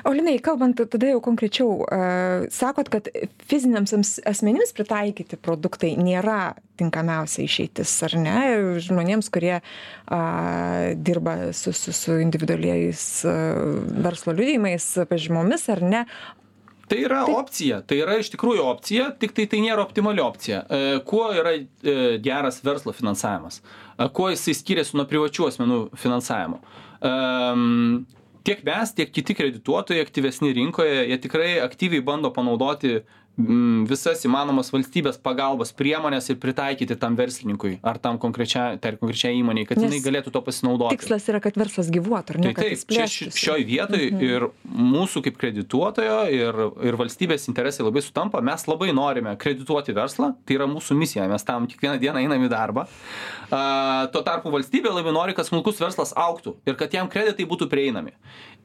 O 0.08 0.12
Linai, 0.16 0.38
kalbant 0.40 0.78
tada 0.78 1.10
jau 1.10 1.18
konkrečiau, 1.24 1.82
sakot, 2.52 2.88
kad 2.92 3.10
fiziniams 3.50 3.92
asmenims 4.24 4.72
pritaikyti 4.76 5.36
produktai 5.36 5.92
nėra 6.00 6.54
tinkamiausia 6.80 7.44
išeitis, 7.44 7.92
ar 8.04 8.16
ne? 8.20 8.38
Žmonėms, 8.84 9.28
kurie 9.32 9.54
uh, 9.58 10.16
dirba 10.96 11.36
su, 11.56 11.72
su, 11.76 11.92
su 11.96 12.16
individualiais 12.20 13.04
uh, 13.28 13.78
verslo 14.04 14.36
liudėjimais, 14.36 14.90
pažymomis, 15.08 15.68
ar 15.72 15.84
ne? 15.84 16.02
Tai 16.86 16.98
yra 17.02 17.24
tai... 17.26 17.34
opcija, 17.34 17.80
tai 17.82 17.98
yra 18.04 18.16
iš 18.20 18.30
tikrųjų 18.34 18.62
opcija, 18.70 19.08
tik 19.18 19.34
tai 19.34 19.48
tai 19.50 19.62
nėra 19.64 19.82
optimali 19.82 20.22
opcija. 20.22 20.62
E, 20.70 20.98
kuo 21.06 21.24
yra 21.34 21.56
e, 21.58 21.64
geras 22.22 22.60
verslo 22.62 22.94
finansavimas? 22.94 23.58
E, 23.58 24.06
kuo 24.14 24.28
jisai 24.30 24.54
skiriasi 24.54 24.94
nuo 24.98 25.06
privačių 25.10 25.48
asmenų 25.50 25.80
finansavimo? 25.98 26.60
Tiek 28.46 28.60
mes 28.66 28.92
tiek 28.94 29.10
kiti 29.10 29.34
kredituotojai 29.34 30.04
aktyvesni 30.06 30.52
rinkoje 30.54 31.00
jie 31.08 31.16
tikrai 31.18 31.56
aktyviai 31.64 32.04
bando 32.06 32.30
panaudoti 32.30 33.00
visas 33.36 34.22
įmanomas 34.24 34.70
valstybės 34.72 35.18
pagalbos 35.20 35.72
priemones 35.76 36.30
ir 36.32 36.38
pritaikyti 36.40 36.96
tam 36.96 37.18
verslininkui 37.18 37.74
ar 37.84 37.98
tam 38.00 38.16
konkrečiai, 38.20 38.78
tai 38.80 38.94
konkrečiai 38.96 39.36
įmoniai, 39.42 39.66
kad 39.68 39.76
Nes 39.76 39.90
jinai 39.90 40.00
galėtų 40.04 40.32
to 40.32 40.40
pasinaudoti. 40.46 40.96
Tikslas 40.96 41.28
yra, 41.28 41.42
kad 41.44 41.58
verslas 41.60 41.90
gyvuotų, 41.92 42.32
ar 42.32 42.40
ne? 42.40 42.54
Tai 42.56 42.64
taip, 42.64 42.86
čia 42.88 43.04
šioj 43.10 43.66
vietoj 43.68 44.06
mhm. 44.08 44.24
ir 44.24 44.48
mūsų 44.64 45.22
kaip 45.26 45.36
kredituotojo 45.42 46.18
ir, 46.32 46.62
ir 46.88 46.98
valstybės 47.02 47.44
interesai 47.52 47.84
labai 47.84 48.04
sutampa, 48.06 48.40
mes 48.44 48.64
labai 48.70 48.88
norime 48.96 49.36
kredituoti 49.40 49.92
verslą, 49.96 50.32
tai 50.48 50.56
yra 50.56 50.70
mūsų 50.70 50.96
misija, 50.96 51.28
mes 51.28 51.44
tam 51.44 51.68
kiekvieną 51.68 52.00
dieną 52.00 52.24
einam 52.24 52.48
į 52.48 52.50
darbą. 52.52 52.86
A, 53.52 54.08
tuo 54.16 54.24
tarpu 54.26 54.50
valstybė 54.54 54.96
labai 54.96 55.12
nori, 55.12 55.36
kad 55.36 55.46
smulkus 55.48 55.78
verslas 55.82 56.16
auktų 56.16 56.56
ir 56.66 56.80
kad 56.80 56.96
jam 56.96 57.12
kreditai 57.12 57.44
būtų 57.46 57.68
prieinami. 57.70 58.16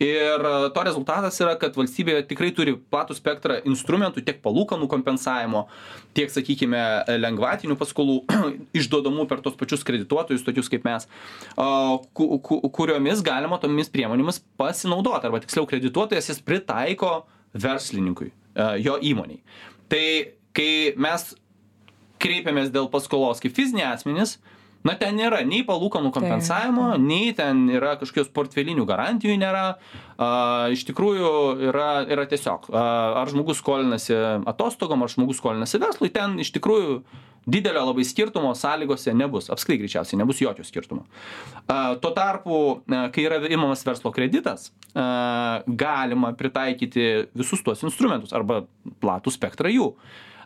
Ir 0.02 0.42
to 0.74 0.84
rezultatas 0.88 1.36
yra, 1.44 1.54
kad 1.62 1.76
valstybė 1.78 2.24
tikrai 2.26 2.50
turi 2.58 2.74
platų 2.74 3.14
spektrą 3.20 3.60
instrumentų 3.70 4.24
tiek 4.26 4.40
palūkanų, 4.42 4.61
palūkanų 4.62 4.88
kompensavimo, 4.90 5.68
tiek, 6.16 6.30
sakykime, 6.32 6.82
lengvatinių 7.20 7.78
paskolų 7.80 8.22
išduodamų 8.80 9.28
per 9.28 9.42
tos 9.42 9.56
pačius 9.56 9.84
kredituotojus, 9.84 10.44
tokius 10.46 10.70
kaip 10.70 10.86
mes, 10.86 11.08
kuriomis 12.72 13.22
galima 13.22 13.60
tomis 13.60 13.90
priemonėmis 13.90 14.42
pasinaudoti, 14.58 15.28
arba 15.28 15.42
tiksliau 15.42 15.68
kredituotojas 15.70 16.30
jas 16.32 16.42
pritaiko 16.42 17.26
verslininkui, 17.54 18.32
jo 18.82 18.98
įmoniai. 19.02 19.42
Tai 19.92 20.06
kai 20.56 20.94
mes 21.00 21.34
kreipiamės 22.22 22.72
dėl 22.72 22.90
paskolos 22.92 23.42
kaip 23.42 23.56
fiziniai 23.56 23.92
asmenys, 23.92 24.38
na 24.88 24.96
ten 25.00 25.18
nėra 25.20 25.42
nei 25.48 25.64
palūkanų 25.68 26.12
kompensavimo 26.16 26.92
nei 27.02 27.32
ten 27.38 27.68
yra 27.72 27.96
kažkokios 28.02 28.32
portfelinių 28.36 28.86
garantijų 28.90 29.38
nėra. 29.42 29.66
A 30.22 30.70
iš 30.74 30.86
tikrųjų 30.90 31.32
yra 31.72 32.04
yra 32.06 32.28
tiesiog 32.30 32.70
a 32.70 32.86
ar 33.24 33.32
žmogus 33.32 33.62
skolinasi 33.62 34.16
atostogom 34.50 35.02
ar 35.02 35.12
žmogus 35.12 35.42
skolinasi 35.42 35.82
verslui 35.82 36.12
ten 36.14 36.38
iš 36.42 36.54
tikrųjų 36.58 37.02
didelio 37.50 37.86
labai 37.88 38.04
skirtumo 38.06 38.52
sąlygose 38.58 39.16
nebus. 39.18 39.50
Apskritai 39.50 39.82
greičiausiai 39.82 40.20
nebus 40.22 40.42
jokio 40.44 40.66
skirtumo. 40.66 41.08
A 41.66 41.96
tuo 42.02 42.12
tarpu 42.14 42.58
kai 42.86 43.26
yra 43.26 43.42
imamas 43.50 43.86
verslo 43.88 44.14
kreditas 44.14 44.70
a 44.94 45.62
galima 45.66 46.36
pritaikyti 46.38 47.32
visus 47.38 47.64
tuos 47.66 47.82
instrumentus 47.88 48.34
arba 48.36 48.64
platų 49.02 49.34
spektrą 49.34 49.72
jų 49.74 49.94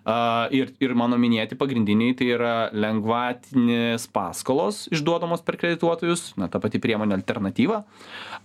a 0.05 0.47
ir 0.53 0.69
ir 0.79 0.93
mano 0.93 1.17
minėti 1.17 1.57
pagrindiniai 1.57 2.13
tai 2.17 2.27
yra 2.35 2.53
lengvatinės 2.73 4.05
paskolos 4.13 4.85
išduodamos 4.93 5.41
per 5.45 5.57
kredituotojus 5.57 6.35
na 6.37 6.47
ta 6.51 6.61
pati 6.61 6.77
priemonė 6.81 7.17
alternatyva. 7.17 7.81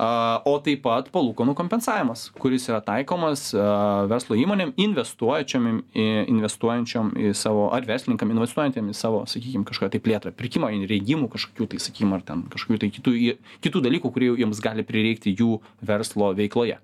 A 0.00 0.40
o 0.48 0.56
taip 0.64 0.80
pat 0.86 1.10
palūkanų 1.12 1.54
kompensavimas 1.58 2.30
kuris 2.40 2.68
yra 2.70 2.80
taikomas 2.84 3.50
a 3.52 4.06
verslo 4.10 4.38
įmonėm 4.40 4.72
investuojančiom 4.80 5.68
į 5.92 6.08
investuojančiom 6.32 7.12
į 7.28 7.34
savo 7.36 7.68
ar 7.76 7.84
verslininkam 7.88 8.32
investuojantiem 8.32 8.88
į 8.88 8.96
savo 8.96 9.26
sakykim 9.28 9.66
kažkokią 9.68 9.92
tai 9.96 10.04
plėtrą 10.06 10.32
pirkimą 10.36 10.72
įrengimų 10.80 11.28
kažkokių 11.34 11.68
tai 11.74 11.82
sakykim 11.84 12.16
ar 12.16 12.24
ten 12.24 12.46
kažkokių 12.52 12.80
tai 12.80 12.92
kitų 12.96 13.16
kitų 13.66 13.84
dalykų 13.84 14.14
kurių 14.16 14.38
jiems 14.40 14.64
gali 14.64 14.86
prireikti 14.86 15.36
jų 15.36 15.58
verslo 15.84 16.32
veikloje 16.38 16.80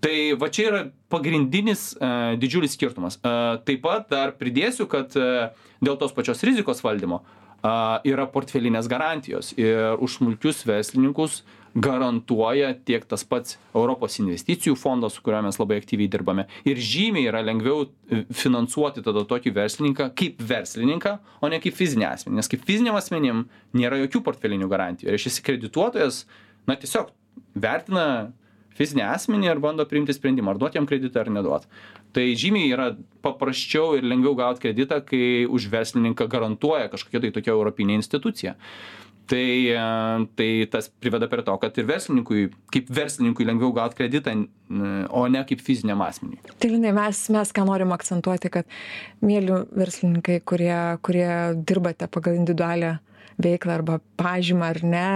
tai 0.00 0.34
va 0.38 0.48
čia 0.52 0.68
yra 0.70 0.84
pagrindinis 1.10 1.92
a, 1.98 2.32
e, 2.34 2.38
didžiulis 2.40 2.76
skirtumas. 2.76 3.18
A, 3.22 3.34
e, 3.58 3.60
taip 3.66 3.82
pat 3.86 4.08
dar 4.12 4.34
pridėsiu, 4.38 4.88
kad 4.90 5.16
a, 5.18 5.50
e, 5.50 5.76
dėl 5.84 5.98
tos 6.00 6.14
pačios 6.16 6.42
rizikos 6.46 6.82
valdymo 6.84 7.22
a, 7.62 8.00
yra 8.06 8.28
portfelinės 8.30 8.90
garantijos 8.90 9.54
ir 9.58 9.98
už 9.98 10.20
smulkius 10.20 10.64
verslininkus 10.68 11.42
garantuoja 11.78 12.72
tiek 12.86 13.04
tas 13.06 13.22
pats 13.28 13.58
Europos 13.76 14.16
investicijų 14.18 14.74
fondas, 14.78 15.14
su 15.14 15.22
kuriuo 15.22 15.44
mes 15.46 15.58
labai 15.60 15.78
aktyviai 15.78 16.10
dirbame. 16.10 16.46
Ir 16.66 16.80
žymiai 16.82 17.28
yra 17.30 17.42
lengviau 17.44 17.86
finansuoti 18.34 19.04
tada 19.04 19.22
tokį 19.28 19.52
verslininką 19.54 20.08
kaip 20.18 20.42
verslininką, 20.42 21.18
o 21.44 21.50
ne 21.52 21.60
kaip 21.62 21.76
fizinį 21.78 22.08
asmenį. 22.08 22.40
Nes 22.40 22.50
kaip 22.50 22.64
fiziniam 22.66 22.98
asmenim 22.98 23.44
nėra 23.76 24.00
jokių 24.00 24.24
portfelinių 24.26 24.70
garantijų. 24.70 25.12
Ir 25.12 25.22
šis 25.22 25.38
kredituotojas, 25.44 26.24
na 26.66 26.78
tiesiog 26.80 27.12
vertina 27.54 28.08
fizinį 28.78 29.04
asmenį 29.08 29.50
ir 29.50 29.62
bando 29.62 29.86
priimti 29.88 30.14
sprendimą, 30.16 30.54
ar 30.54 30.60
duoti 30.62 30.78
jam 30.78 30.86
kreditą 30.88 31.24
ar 31.24 31.32
neduoti. 31.34 31.68
Tai 32.16 32.24
žymiai 32.40 32.70
yra 32.72 32.92
paprasčiau 33.24 33.98
ir 33.98 34.06
lengviau 34.06 34.36
gauti 34.38 34.64
kreditą, 34.68 35.02
kai 35.04 35.44
už 35.44 35.68
verslininką 35.72 36.28
garantuoja 36.30 36.88
kažkokia 36.92 37.26
tai 37.26 37.34
tokia 37.34 37.54
europinė 37.56 37.98
institucija. 37.98 38.56
Tai, 39.28 39.48
e, 39.68 39.80
tai 40.40 40.48
tas 40.72 40.86
priveda 40.88 41.26
prie 41.28 41.42
to, 41.44 41.52
kad 41.60 41.76
ir 41.76 41.84
verslininkui, 41.88 42.46
kaip 42.72 42.88
verslininkui 42.96 43.44
lengviau 43.44 43.74
gauti 43.76 43.98
kreditą, 43.98 44.32
o 45.12 45.26
ne 45.28 45.42
kaip 45.48 45.60
fiziniam 45.64 46.00
asmeniui. 46.04 46.40
Tai 46.60 46.70
linai, 46.72 46.94
mes, 46.96 47.20
mes 47.34 47.52
ką 47.52 47.66
norim 47.68 47.92
akcentuoti, 47.92 48.48
kad 48.54 48.78
mėly 49.20 49.66
verslininkai, 49.76 50.38
kurie, 50.48 50.78
kurie 51.04 51.28
dirbate 51.60 52.08
pagal 52.08 52.40
individualią 52.40 52.96
veiklą 53.42 53.78
arba 53.78 53.98
pažymą 54.18 54.70
ar 54.72 54.82
ne. 54.82 55.08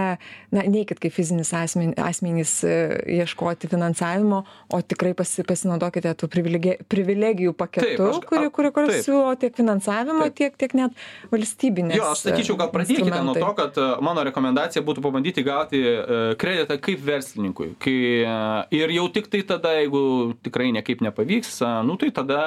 Na 0.55 0.65
neikit 0.69 1.01
kaip 1.03 1.15
fizinis 1.15 1.53
asmen 1.57 1.95
asmenys 2.01 2.55
e, 2.65 2.75
ieškoti 3.19 3.71
finansavimo 3.71 4.43
o 4.73 4.81
tikrai 4.83 5.13
pasi 5.19 5.45
pasinaudokite 5.47 6.13
tų 6.19 6.29
privilege 6.33 6.77
privilegijų 6.93 7.55
paketu 7.59 8.11
kurį 8.29 8.51
kurį 8.55 8.73
kurį 8.77 8.99
siūlo 9.05 9.33
tiek 9.41 9.57
finansavimo 9.57 10.29
tiek 10.37 10.57
tiek 10.61 10.75
net 10.79 10.97
valstybinės 11.33 11.99
jo 11.99 12.09
aš 12.13 12.25
sakyčiau 12.27 12.59
gal 12.61 12.73
pradėkite 12.75 13.23
nuo 13.27 13.37
to 13.39 13.53
kad 13.59 13.81
e, 13.81 13.89
mano 14.05 14.25
rekomendacija 14.29 14.85
būtų 14.87 15.05
pabandyti 15.05 15.45
gauti 15.47 15.83
e, 15.83 16.21
kreditą 16.41 16.79
kaip 16.83 17.03
verslininkui 17.07 17.73
kai 17.83 17.97
ir 18.83 18.95
jau 18.97 19.09
tiktai 19.15 19.43
tada 19.49 19.75
jeigu 19.79 20.03
tikrai 20.45 20.71
niekaip 20.77 21.03
nepavyks 21.05 21.61
nu 21.87 21.99
tai 22.01 22.13
tada 22.15 22.43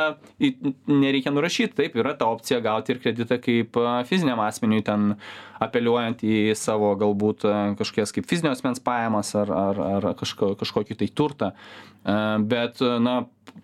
nereikia 0.88 1.34
nurašyt. 1.34 1.75
Taip 1.77 1.96
yra 2.00 2.15
ta 2.17 2.29
opcija 2.32 2.62
gauti 2.63 2.94
ir 2.94 3.01
kreditą 3.03 3.39
kaip 3.41 3.77
fiziniam 4.10 4.41
asmeniui 4.46 4.84
ten 4.86 5.15
apeliuojant 5.63 6.24
į 6.25 6.39
savo 6.59 6.91
galbūt 7.00 7.45
e, 7.47 7.53
kažkokias 7.79 8.13
kaip 8.15 8.27
fizinio 8.29 8.51
asmens 8.55 8.81
pajamas 8.83 9.33
ar, 9.38 9.51
ar, 9.51 9.81
ar 9.97 10.09
kažko, 10.19 10.53
kažkokį 10.59 11.00
tai 11.00 11.09
turtą. 11.15 11.51
E, 11.51 12.17
bet, 12.51 12.81
na, 12.81 13.15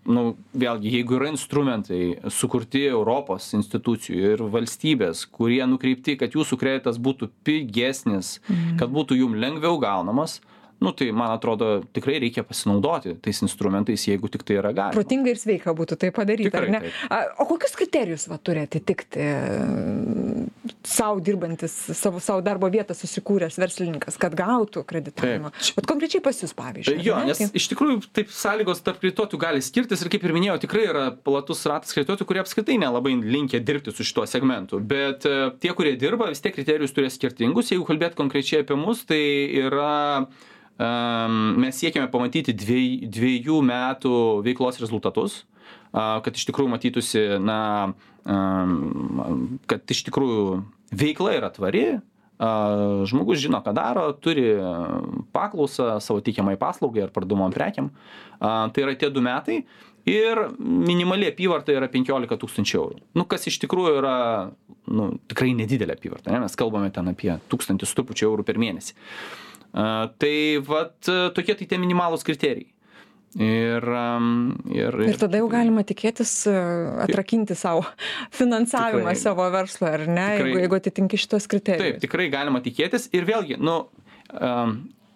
nu, 0.08 0.26
vėlgi, 0.54 0.94
jeigu 0.98 1.18
yra 1.20 1.32
instrumentai 1.34 2.04
sukurti 2.32 2.86
Europos 2.90 3.52
institucijų 3.58 4.36
ir 4.36 4.46
valstybės, 4.54 5.26
kurie 5.34 5.62
nukreipti, 5.70 6.18
kad 6.22 6.38
jūsų 6.38 6.60
kreditas 6.62 7.02
būtų 7.02 7.32
pigesnis, 7.48 8.40
mhm. 8.48 8.80
kad 8.82 8.94
būtų 8.94 9.20
jum 9.24 9.38
lengviau 9.42 9.80
gaunamas, 9.82 10.40
nu 10.82 10.94
tai 10.98 11.12
man 11.16 11.32
atrodo 11.36 11.70
tikrai 11.94 12.20
reikia 12.24 12.44
pasinaudoti 12.48 13.16
tais 13.22 13.42
instrumentais 13.46 14.06
jeigu 14.10 14.30
tik 14.34 14.46
tai 14.48 14.58
yra 14.60 14.74
galima. 14.74 14.96
Protinga 14.96 15.32
ir 15.34 15.40
sveika 15.42 15.76
būtų 15.78 15.98
tai 16.02 16.12
padaryt 16.16 16.58
ar 16.58 16.68
ne? 16.74 16.82
a 17.10 17.22
o 17.42 17.48
kokius 17.50 17.76
kriterijus 17.78 18.28
va 18.32 18.40
turi 18.42 18.66
atitikti 18.66 19.28
sau 20.84 21.20
dirbantis 21.22 21.76
savo 21.98 22.20
savo 22.24 22.42
darbo 22.46 22.70
vietą 22.74 22.96
susikūręs 22.98 23.60
verslininkas 23.62 24.18
kad 24.22 24.36
gautų 24.38 24.84
kreditavimą? 24.90 25.54
Vat 25.78 25.90
konkrečiai 25.90 26.24
pas 26.26 26.42
jus 26.42 26.56
pavyzdžiui 26.58 27.06
jo 27.06 27.20
nes 27.30 27.44
iš 27.54 27.70
tikrųjų 27.74 28.02
taip 28.16 28.34
sąlygos 28.34 28.84
tarp 28.86 29.02
kredituotojų 29.04 29.42
gali 29.42 29.64
skirtis 29.66 30.02
ir 30.02 30.12
kaip 30.14 30.26
ir 30.26 30.36
minėjau 30.36 30.60
tikrai 30.66 30.88
yra 30.90 31.06
platus 31.14 31.64
ratas 31.70 31.94
kredituotojų 31.96 32.30
kurie 32.32 32.42
apskritai 32.44 32.80
nelabai 32.82 33.14
linkę 33.22 33.62
dirbti 33.64 33.94
su 33.96 34.06
šituo 34.08 34.26
segmentu. 34.30 34.80
Bet 34.80 35.26
e, 35.30 35.52
tie 35.62 35.74
kurie 35.78 35.96
dirba 36.00 36.30
vis 36.32 36.42
tiek 36.44 36.56
kriterijus 36.56 36.96
turės 36.96 37.18
skirtingus. 37.20 37.72
Jeigu 37.74 37.86
kalbėt 37.88 38.18
konkrečiai 38.20 38.64
apie 38.66 38.78
mus 38.80 39.06
tai 39.10 39.22
yra 39.62 39.92
mes 40.82 41.78
siekiame 41.78 42.10
pamatyti 42.12 42.54
dviej, 42.58 43.08
dviejų 43.12 43.60
metų 43.66 44.14
veiklos 44.46 44.80
rezultatus, 44.82 45.44
kad 45.92 46.32
iš 46.36 46.48
tikrųjų 46.50 46.72
matytųsi, 46.72 47.26
na, 47.44 47.94
kad 49.70 49.94
iš 49.94 50.06
tikrųjų 50.08 50.46
veikla 50.96 51.36
yra 51.38 51.52
tvari, 51.54 51.86
žmogus 53.12 53.44
žino, 53.44 53.62
ką 53.62 53.74
daro, 53.78 54.08
turi 54.18 54.56
paklausą 55.36 56.00
savo 56.02 56.24
teikiamai 56.26 56.58
paslaugai 56.58 57.06
ar 57.06 57.14
parduomam 57.14 57.54
prekiam. 57.54 57.92
Tai 58.40 58.82
yra 58.82 58.96
tie 58.98 59.12
du 59.14 59.22
metai 59.22 59.62
ir 60.10 60.48
minimali 60.58 61.28
apyvarta 61.30 61.76
yra 61.76 61.92
15 61.92 62.40
tūkstančių 62.42 62.80
eurų. 62.80 63.04
Nu, 63.14 63.28
kas 63.30 63.46
iš 63.52 63.60
tikrųjų 63.62 64.00
yra 64.00 64.16
nu, 64.90 65.12
tikrai 65.30 65.54
nedidelė 65.54 65.94
apyvarta, 65.94 66.34
ne? 66.34 66.42
mes 66.42 66.58
kalbame 66.58 66.90
ten 66.96 67.12
apie 67.12 67.36
tūkstantį 67.52 67.86
trupučių 67.86 68.32
eurų 68.32 68.48
per 68.48 68.58
mėnesį. 68.58 68.96
Uh, 68.98 69.51
Tai 69.72 70.36
vat 70.68 71.10
tokie 71.36 71.56
tai 71.56 71.68
tie 71.70 71.80
minimalūs 71.80 72.26
kriterijai. 72.28 72.68
Ir, 73.40 73.86
ir, 74.76 74.96
ir 75.08 75.16
tada 75.16 75.40
jau 75.40 75.46
galima 75.48 75.86
tikėtis 75.88 76.34
atrakinti 77.06 77.56
savo 77.56 77.86
finansavimą 78.40 79.06
tikrai, 79.06 79.22
savo 79.22 79.46
verslo, 79.54 79.88
ar 79.88 80.04
ne, 80.04 80.26
tikrai, 80.34 80.50
jeigu, 80.50 80.60
jeigu 80.66 80.80
atitinki 80.82 81.20
šitos 81.24 81.48
kriterijus. 81.48 81.94
Taip, 81.94 82.02
tikrai 82.04 82.28
galima 82.34 82.60
tikėtis. 82.66 83.08
Ir 83.16 83.24
vėlgi, 83.30 83.56
nu, 83.64 83.78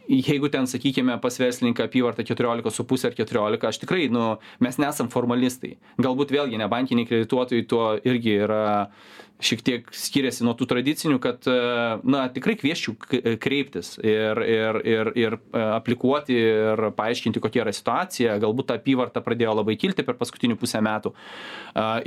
jeigu 0.08 0.50
ten, 0.54 0.68
sakykime, 0.70 1.18
pas 1.22 1.40
verslininką 1.40 1.88
apyvarta 1.90 2.24
14,5 2.24 3.06
ar 3.10 3.18
14, 3.18 3.68
aš 3.70 3.82
tikrai, 3.84 4.08
nu, 4.14 4.36
mes 4.64 4.79
nesam 4.82 5.12
formalistai. 5.14 5.75
Galbūt 6.01 6.34
vėlgi 6.36 6.60
nebankiniai 6.62 7.10
kredituotojai 7.10 7.68
tuo 7.70 7.94
irgi 8.06 8.40
yra 8.46 8.66
šiek 9.44 9.62
tiek 9.66 9.90
skiriasi 9.92 10.46
nuo 10.48 10.53
tų 10.56 10.68
tradicinių, 10.70 11.18
kad, 11.24 11.44
e, 11.50 11.56
na, 12.08 12.25
tikrai 12.32 12.56
kvieščiau 12.60 12.96
kreiptis 13.42 13.96
ir, 14.00 14.40
ir, 14.48 14.79
ir, 14.88 15.12
ir 15.20 15.36
e, 15.36 15.64
aplikuoti 15.75 16.38
ir 16.40 16.86
paaiškinti, 16.96 17.42
kokia 17.44 17.66
yra 17.66 17.74
situacija. 17.75 18.38
Galbūt 18.44 18.70
ta 18.70 18.79
apyvarta 18.79 19.24
pradėjo 19.25 19.58
labai 19.60 19.75
kilti 19.79 20.06
per 20.08 20.16
paskutinių 20.20 20.56
pusę 20.60 20.79
metų. 20.86 21.12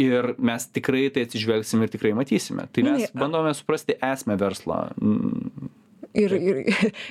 Ir 0.00 0.32
mes 0.40 0.68
tikrai 0.72 1.08
tai 1.12 1.26
atsižvelgsim 1.28 1.84
ir 1.84 1.92
tikrai 1.92 2.14
matysime. 2.16 2.64
Tai 2.72 2.86
mes 2.86 3.12
bandome 3.12 3.52
suprasti 3.56 3.98
esmę 4.00 4.38
verslo 4.40 4.86
ir, 6.16 6.34
ir, 6.34 6.60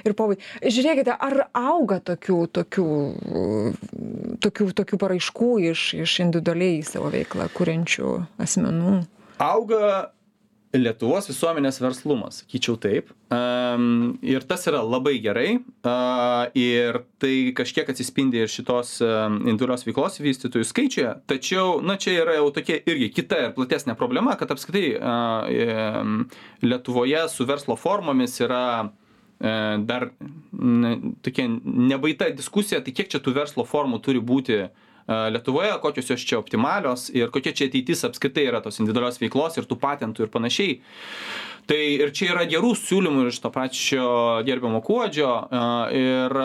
ir 0.07 0.15
povai. 0.17 0.37
Žiūrėkite, 0.63 1.13
ar 1.13 1.47
auga 1.57 1.99
tokių, 2.11 2.39
tokių, 2.57 2.87
tokių, 4.45 4.69
tokių 4.81 5.01
paraiškų 5.03 5.51
iš, 5.71 5.87
iš 6.05 6.19
individualiai 6.25 6.83
savo 6.87 7.11
veiklą 7.13 7.49
kuriančių 7.57 8.13
asmenų? 8.43 8.99
Auga 9.43 10.11
Lietuvos 10.77 11.27
visuomenės 11.29 11.79
verslumas, 11.81 12.41
sakyčiau 12.41 12.77
taip. 12.81 13.09
Um, 13.33 14.17
ir 14.25 14.45
tas 14.47 14.63
yra 14.69 14.83
labai 14.85 15.17
gerai. 15.23 15.57
Uh, 15.81 16.47
ir 16.57 17.01
tai 17.21 17.51
kažkiek 17.57 17.89
atsispindi 17.91 18.43
ir 18.43 18.51
šitos 18.51 18.97
um, 19.05 19.39
individualios 19.43 19.87
veiklos 19.87 20.19
vystytojų 20.23 20.69
skaičiuje. 20.69 21.11
Tačiau, 21.29 21.77
na, 21.85 21.97
čia 22.01 22.17
yra 22.21 22.37
jau 22.37 22.49
tokia 22.55 22.79
irgi 22.85 23.11
kita 23.19 23.41
ir 23.45 23.53
platesnė 23.57 23.97
problema, 23.99 24.37
kad 24.39 24.53
apskritai 24.53 24.95
uh, 24.97 26.01
um, 26.01 26.17
Lietuvoje 26.65 27.27
su 27.33 27.47
verslo 27.49 27.77
formomis 27.79 28.37
yra 28.45 28.65
uh, 28.87 29.77
dar 29.83 30.11
ne, 30.51 30.97
tokia 31.25 31.49
nebaita 31.51 32.29
diskusija, 32.35 32.83
tai 32.85 32.95
kiek 32.95 33.09
čia 33.13 33.23
tų 33.23 33.35
verslo 33.37 33.65
formų 33.67 34.01
turi 34.05 34.23
būti 34.23 34.61
uh, 34.65 34.85
Lietuvoje, 35.07 35.71
kokios 35.81 36.09
jos 36.11 36.25
čia 36.27 36.39
optimalios 36.41 37.07
ir 37.15 37.31
kokia 37.31 37.55
čia 37.55 37.69
ateitis 37.69 38.03
apskritai 38.07 38.47
yra 38.49 38.59
tos 38.63 38.81
individualios 38.81 39.21
veiklos 39.21 39.55
ir 39.55 39.67
tų 39.69 39.79
patentų 39.79 40.25
ir 40.25 40.33
panašiai. 40.33 40.81
Tai 41.67 41.77
ir 41.77 42.13
čia 42.15 42.29
yra 42.31 42.45
gerų 42.47 42.69
siūlymų 42.79 43.25
iš 43.27 43.41
to 43.43 43.49
pačio 43.51 44.07
gerbiamo 44.47 44.79
Kuodžio 44.83 45.31
ir, 45.95 46.35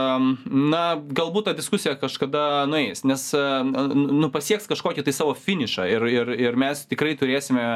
na, 0.51 0.83
galbūt 0.98 1.46
ta 1.46 1.55
diskusija 1.55 1.94
kažkada 2.01 2.64
nueis, 2.70 3.05
nes, 3.07 3.29
nu, 3.94 4.31
pasieks 4.35 4.66
kažkokį 4.70 5.05
tai 5.07 5.14
savo 5.14 5.37
finišą 5.38 5.87
ir, 5.92 6.09
ir, 6.11 6.33
ir 6.48 6.59
mes 6.59 6.83
tikrai 6.90 7.14
turėsime 7.18 7.66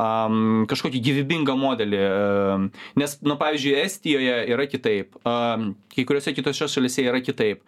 um, 0.00 0.64
kažkokį 0.70 1.00
gyvybingą 1.04 1.56
modelį. 1.58 2.00
Um, 2.00 2.66
nes, 3.00 3.16
na, 3.20 3.32
nu, 3.32 3.36
pavyzdžiui, 3.40 3.76
Estijoje 3.84 4.36
yra 4.54 4.66
kitaip, 4.70 5.16
um, 5.22 5.70
kai 5.94 6.06
kuriuose 6.08 6.34
kitose 6.36 6.68
šalise 6.70 7.04
yra 7.06 7.20
kitaip. 7.24 7.62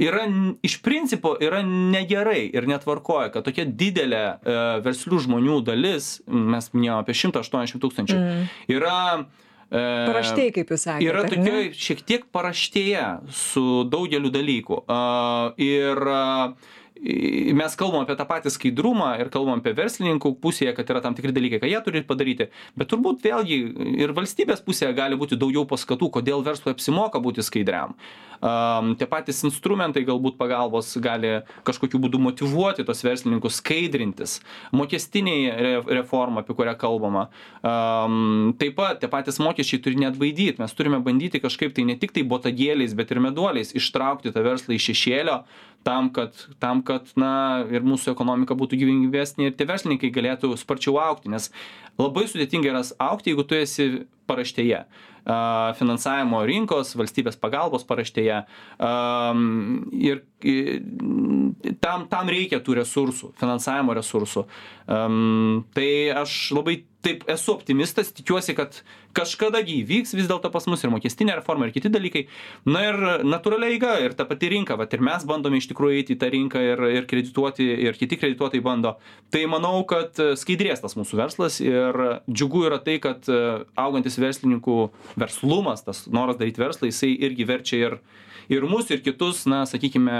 Yra, 0.00 0.26
iš 0.66 0.78
principo, 0.84 1.34
yra 1.42 1.62
negerai 1.66 2.46
ir 2.48 2.68
netvarkoja, 2.70 3.30
kad 3.34 3.46
tokia 3.46 3.66
didelė 3.68 4.24
uh, 4.34 4.60
verslių 4.84 5.22
žmonių 5.28 5.60
dalis, 5.66 6.18
mes 6.26 6.70
minėjome 6.74 7.04
apie 7.04 7.18
180 7.24 7.82
tūkstančių, 7.82 8.20
mm. 8.20 8.46
yra 8.74 8.98
e, 9.14 9.82
Paraštėje, 10.10 10.54
kaip 10.58 10.72
jūs 10.74 10.86
sakėte. 10.86 11.10
Yra 11.10 11.24
tokia 11.28 11.82
šiek 11.86 12.02
tiek 12.06 12.24
paraštėje 12.34 13.04
su 13.34 13.66
daugeliu 13.90 14.32
dalykų. 14.34 14.80
Uh, 14.84 15.52
ir 15.62 16.00
uh, 16.04 16.72
mes 17.04 17.76
kalbam 17.76 18.04
apie 18.04 18.16
tą 18.16 18.24
patį 18.28 18.52
skaidrumą 18.54 19.10
ir 19.20 19.30
kalbam 19.32 19.60
apie 19.60 19.74
verslininkų 19.76 20.34
pusėje, 20.40 20.72
kad 20.76 20.88
yra 20.92 21.02
tam 21.04 21.16
tikri 21.16 21.34
dalykai, 21.36 21.60
ką 21.62 21.68
jie 21.68 21.80
turi 21.84 22.04
padaryti, 22.08 22.48
bet 22.80 22.88
turbūt 22.92 23.24
vėlgi 23.24 23.58
ir 24.00 24.14
valstybės 24.16 24.64
pusėje 24.64 24.94
gali 24.96 25.18
būti 25.20 25.38
daugiau 25.40 25.66
paskatų, 25.68 26.10
kodėl 26.18 26.44
verslui 26.46 26.72
apsimoka 26.72 27.20
būti 27.20 27.44
skaidriam. 27.44 27.98
Um, 28.44 28.92
tie 29.00 29.06
patys 29.08 29.38
instrumentai 29.46 30.02
galbūt 30.04 30.34
pagalbos 30.36 30.90
gali 31.00 31.38
kažkokiu 31.64 31.96
būdu 32.02 32.18
motivuoti 32.20 32.84
tos 32.84 33.00
verslininkus 33.06 33.60
skaidrintis. 33.62 34.34
Mokestiniai 34.74 35.54
re 35.64 35.70
reforma, 36.00 36.42
apie 36.42 36.56
kurią 36.58 36.74
kalbama. 36.80 37.28
Um, 37.64 38.52
taip 38.60 38.76
pat 38.76 39.00
tie 39.00 39.08
patys 39.08 39.40
mokesčiai 39.40 39.80
turi 39.80 40.00
net 40.02 40.18
baidyti. 40.20 40.60
Mes 40.60 40.76
turime 40.76 41.00
bandyti 41.04 41.40
kažkaip 41.40 41.72
tai 41.76 41.86
ne 41.88 41.96
tik 41.96 42.12
tai 42.12 42.26
botagėliais, 42.28 42.92
bet 42.98 43.14
ir 43.14 43.22
meduoliais 43.24 43.72
ištraukti 43.72 44.34
tą 44.34 44.44
verslą 44.44 44.76
iš 44.76 44.90
šešėlio, 44.90 45.38
tam 45.84 46.10
kad 46.16 46.36
tam 46.62 46.82
kad 46.86 47.10
na 47.20 47.64
ir 47.70 47.84
mūsų 47.86 48.14
ekonomika 48.14 48.56
būtų 48.58 48.80
gyvybingesnė 48.80 49.50
ir 49.50 49.56
tie 49.58 49.68
verslininkai 49.68 50.12
galėtų 50.14 50.54
sparčiau 50.60 50.98
augti 51.02 51.32
nes 51.32 51.50
labai 52.00 52.26
sudėtinga 52.30 52.72
yra 52.72 52.84
augti 53.08 53.32
jeigu 53.32 53.46
tu 53.48 53.58
esi 53.60 53.88
paraštėje 54.30 54.84
finansavimo 55.24 56.42
rinkos, 56.48 56.94
valstybės 56.98 57.38
pagalbos 57.40 57.86
paraštėje. 57.88 58.42
Ir 60.04 60.24
tam, 61.80 62.08
tam 62.12 62.32
reikia 62.32 62.60
tų 62.64 62.80
resursų, 62.82 63.32
finansavimo 63.40 63.96
resursų. 63.96 64.44
Tai 64.84 65.92
aš 66.24 66.40
labai 66.56 66.82
taip 67.04 67.24
esu 67.28 67.52
optimistas, 67.52 68.10
tikiuosi, 68.16 68.54
kad 68.56 68.78
kažkada 69.14 69.60
įvyks 69.60 70.14
vis 70.16 70.28
dėlto 70.28 70.48
pas 70.52 70.64
mus 70.70 70.82
ir 70.82 70.92
mokestinė 70.92 71.36
reforma, 71.38 71.68
ir 71.68 71.74
kiti 71.74 71.90
dalykai. 71.92 72.24
Na 72.66 72.84
ir 72.88 72.98
natūraliai 73.26 73.76
eiga, 73.76 73.92
ir 74.02 74.16
ta 74.16 74.26
pati 74.28 74.48
rinka, 74.54 74.78
vat, 74.80 74.94
ir 74.96 75.04
mes 75.04 75.26
bandome 75.28 75.60
iš 75.60 75.68
tikrųjų 75.70 76.00
eiti 76.00 76.16
į 76.16 76.20
tą 76.22 76.30
rinką 76.32 76.62
ir, 76.64 76.82
ir 77.00 77.08
kredituoti, 77.10 77.66
ir 77.86 77.98
kiti 78.00 78.18
kredituotojai 78.20 78.64
bando. 78.64 78.94
Tai 79.34 79.44
manau, 79.52 79.76
kad 79.88 80.18
skaidrės 80.40 80.82
tas 80.84 80.96
mūsų 80.98 81.20
verslas 81.20 81.60
ir 81.64 82.00
džiugu 82.30 82.64
yra 82.70 82.80
tai, 82.84 82.96
kad 83.04 83.28
augantis 83.28 84.18
verslininkų 84.20 84.78
verslumas, 85.20 85.84
tas 85.86 86.04
noras 86.10 86.38
daryti 86.40 86.62
verslą, 86.62 86.90
jisai 86.90 87.14
irgi 87.28 87.48
verčia 87.48 87.80
ir 87.88 87.98
ir 88.48 88.64
mus 88.68 88.90
ir 88.90 89.00
kitus 89.00 89.44
na 89.48 89.62
sakykime 89.68 90.18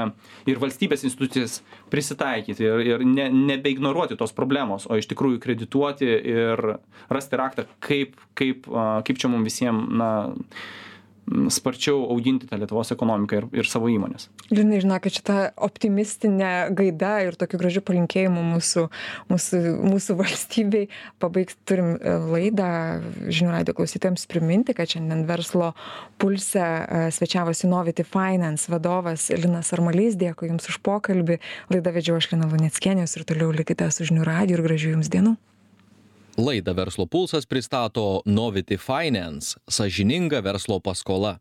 ir 0.49 0.61
valstybės 0.63 1.05
institucijas 1.05 1.59
prisitaikyti 1.93 2.65
ir 2.65 2.85
ir 2.87 3.05
ne 3.05 3.29
nebeignoruoti 3.33 4.17
tos 4.21 4.33
problemos 4.37 4.87
o 4.89 4.97
iš 4.97 5.11
tikrųjų 5.13 5.43
kredituoti 5.45 6.09
ir 6.09 6.65
rasti 7.13 7.41
raktą 7.41 7.67
kaip 7.85 8.17
kaip 8.39 8.69
kaip 9.05 9.21
čia 9.21 9.29
mum 9.29 9.45
visiem 9.45 9.85
na 9.99 10.11
sparčiau 11.49 12.03
auginti 12.13 12.49
tą 12.49 12.59
Lietuvos 12.61 12.93
ekonomiką 12.95 13.39
ir, 13.39 13.47
ir 13.63 13.69
savo 13.69 13.89
įmonės. 13.93 14.29
Linai, 14.53 14.81
žinokit, 14.83 15.19
šitą 15.19 15.39
optimistinę 15.65 16.51
gaidą 16.77 17.15
ir 17.29 17.39
tokiu 17.41 17.61
gražiu 17.61 17.83
palinkėjimu 17.87 18.43
mūsų, 18.53 18.87
mūsų, 19.33 19.61
mūsų 19.89 20.19
valstybei 20.21 20.89
pabaigs, 21.23 21.57
turim 21.69 21.95
e, 21.97 22.17
laidą 22.35 22.69
žinių 23.25 23.55
radio 23.55 23.77
klausytėms 23.79 24.27
priminti, 24.31 24.77
kad 24.77 24.93
šiandien 24.93 25.25
verslo 25.29 25.73
pulse 26.21 26.61
e, 26.61 27.07
svečiavosi 27.15 27.71
Novity 27.71 28.05
Finance 28.09 28.71
vadovas 28.73 29.31
Linas 29.33 29.73
Armalys. 29.77 30.19
Dėkui 30.21 30.53
Jums 30.53 30.69
už 30.71 30.81
pokalbį. 30.85 31.41
Laidą 31.73 31.97
vedžiau 31.97 32.21
aš 32.21 32.31
Lina 32.35 32.51
Luneckienės 32.53 33.17
ir 33.17 33.27
toliau 33.29 33.51
likite 33.55 33.89
su 33.95 34.07
žinių 34.11 34.29
radio 34.29 34.59
ir 34.59 34.67
gražių 34.69 34.97
Jums 34.99 35.13
dienų. 35.13 35.37
Laidą 36.39 36.75
Verslo 36.75 37.07
pulsas 37.07 37.47
pristato 37.47 38.23
Novity 38.27 38.79
Finance- 38.79 39.57
sažininga 39.77 40.41
verslo 40.41 40.81
paskola. 40.81 41.39